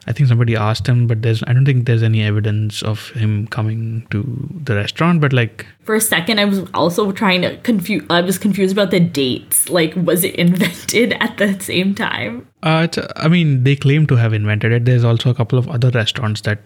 [0.06, 3.46] I think somebody asked him, but there's I don't think there's any evidence of him
[3.46, 4.22] coming to
[4.64, 5.20] the restaurant.
[5.20, 8.02] But like, For a second, I was also trying to confuse.
[8.10, 9.68] I was confused about the dates.
[9.68, 12.46] Like, was it invented at the same time?
[12.62, 14.84] uh, it's, I mean, they claim to have invented it.
[14.84, 16.60] There's also a couple of other restaurants that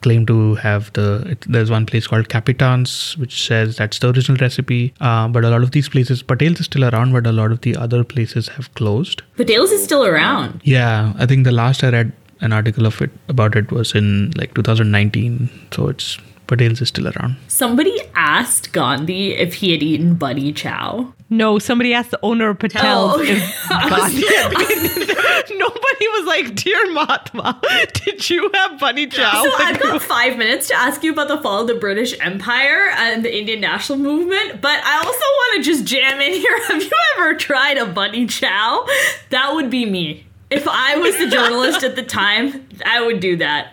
[0.00, 1.24] claim to have the.
[1.26, 4.94] It, there's one place called Kapitans, which says that's the original recipe.
[5.00, 7.60] Uh, but a lot of these places, Patel's is still around, but a lot of
[7.62, 9.22] the other places have closed.
[9.36, 10.60] Potatoes is still around.
[10.64, 14.30] Yeah, I think the last I read an article of it about it was in
[14.36, 15.50] like 2019.
[15.72, 16.18] So it's
[16.48, 17.36] Patel's is still around.
[17.46, 21.12] Somebody asked Gandhi if he had eaten Bunny Chow.
[21.30, 24.14] No, somebody asked the owner of Patel Oh, if I was-
[25.58, 27.60] Nobody was like, "Dear Mahatma,
[27.94, 31.28] did you have bunny chow?" So Like, I've got five minutes to ask you about
[31.28, 35.56] the fall of the British Empire and the Indian national movement, but I also want
[35.56, 36.64] to just jam in here.
[36.68, 38.86] Have you ever tried a bunny chow?
[39.30, 40.26] That would be me.
[40.50, 43.72] If I was the journalist at the time, I would do that.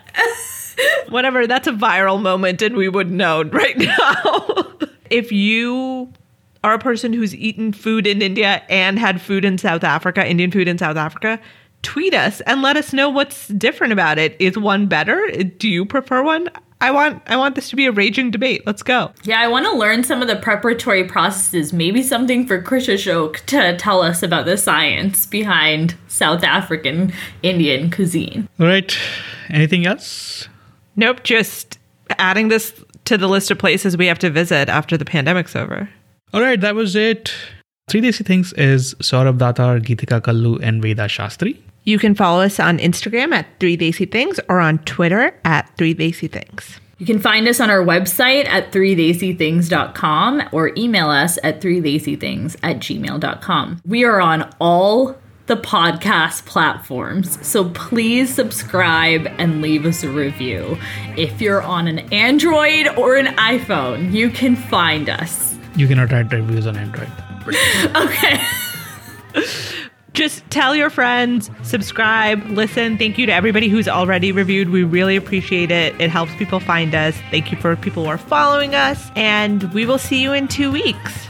[1.08, 4.66] whatever, that's a viral moment, and we would know right now.
[5.10, 6.12] if you
[6.64, 10.50] are a person who's eaten food in India and had food in South Africa, Indian
[10.50, 11.40] food in South Africa,
[11.82, 14.36] tweet us and let us know what's different about it.
[14.40, 15.26] Is one better?
[15.58, 16.50] Do you prefer one?
[16.80, 18.62] I want I want this to be a raging debate.
[18.66, 19.10] Let's go.
[19.22, 21.72] Yeah, I want to learn some of the preparatory processes.
[21.72, 27.90] Maybe something for Krish Ashok to tell us about the science behind South African Indian
[27.90, 28.46] cuisine.
[28.60, 28.96] All right.
[29.48, 30.48] Anything else?
[30.96, 31.78] Nope, just
[32.18, 32.74] adding this
[33.04, 35.88] to the list of places we have to visit after the pandemic's over.
[36.32, 37.32] All right, that was it.
[37.88, 41.56] Three Desi Things is Saurabh Datar, Geetika Kallu, and Veda Shastri.
[41.84, 45.94] You can follow us on Instagram at Three Desi Things or on Twitter at Three
[45.94, 46.80] Desi Things.
[46.98, 52.78] You can find us on our website at threedesithings.com or email us at threelazythings at
[52.78, 53.82] gmail.com.
[53.84, 55.16] We are on all
[55.46, 60.76] the podcast platforms, so please subscribe and leave us a review.
[61.16, 65.56] If you're on an Android or an iPhone, you can find us.
[65.76, 67.10] You cannot write reviews on Android.
[67.94, 68.40] Okay.
[70.14, 72.96] Just tell your friends, subscribe, listen.
[72.96, 74.70] Thank you to everybody who's already reviewed.
[74.70, 75.94] We really appreciate it.
[76.00, 77.14] It helps people find us.
[77.30, 79.10] Thank you for people who are following us.
[79.14, 81.25] And we will see you in two weeks.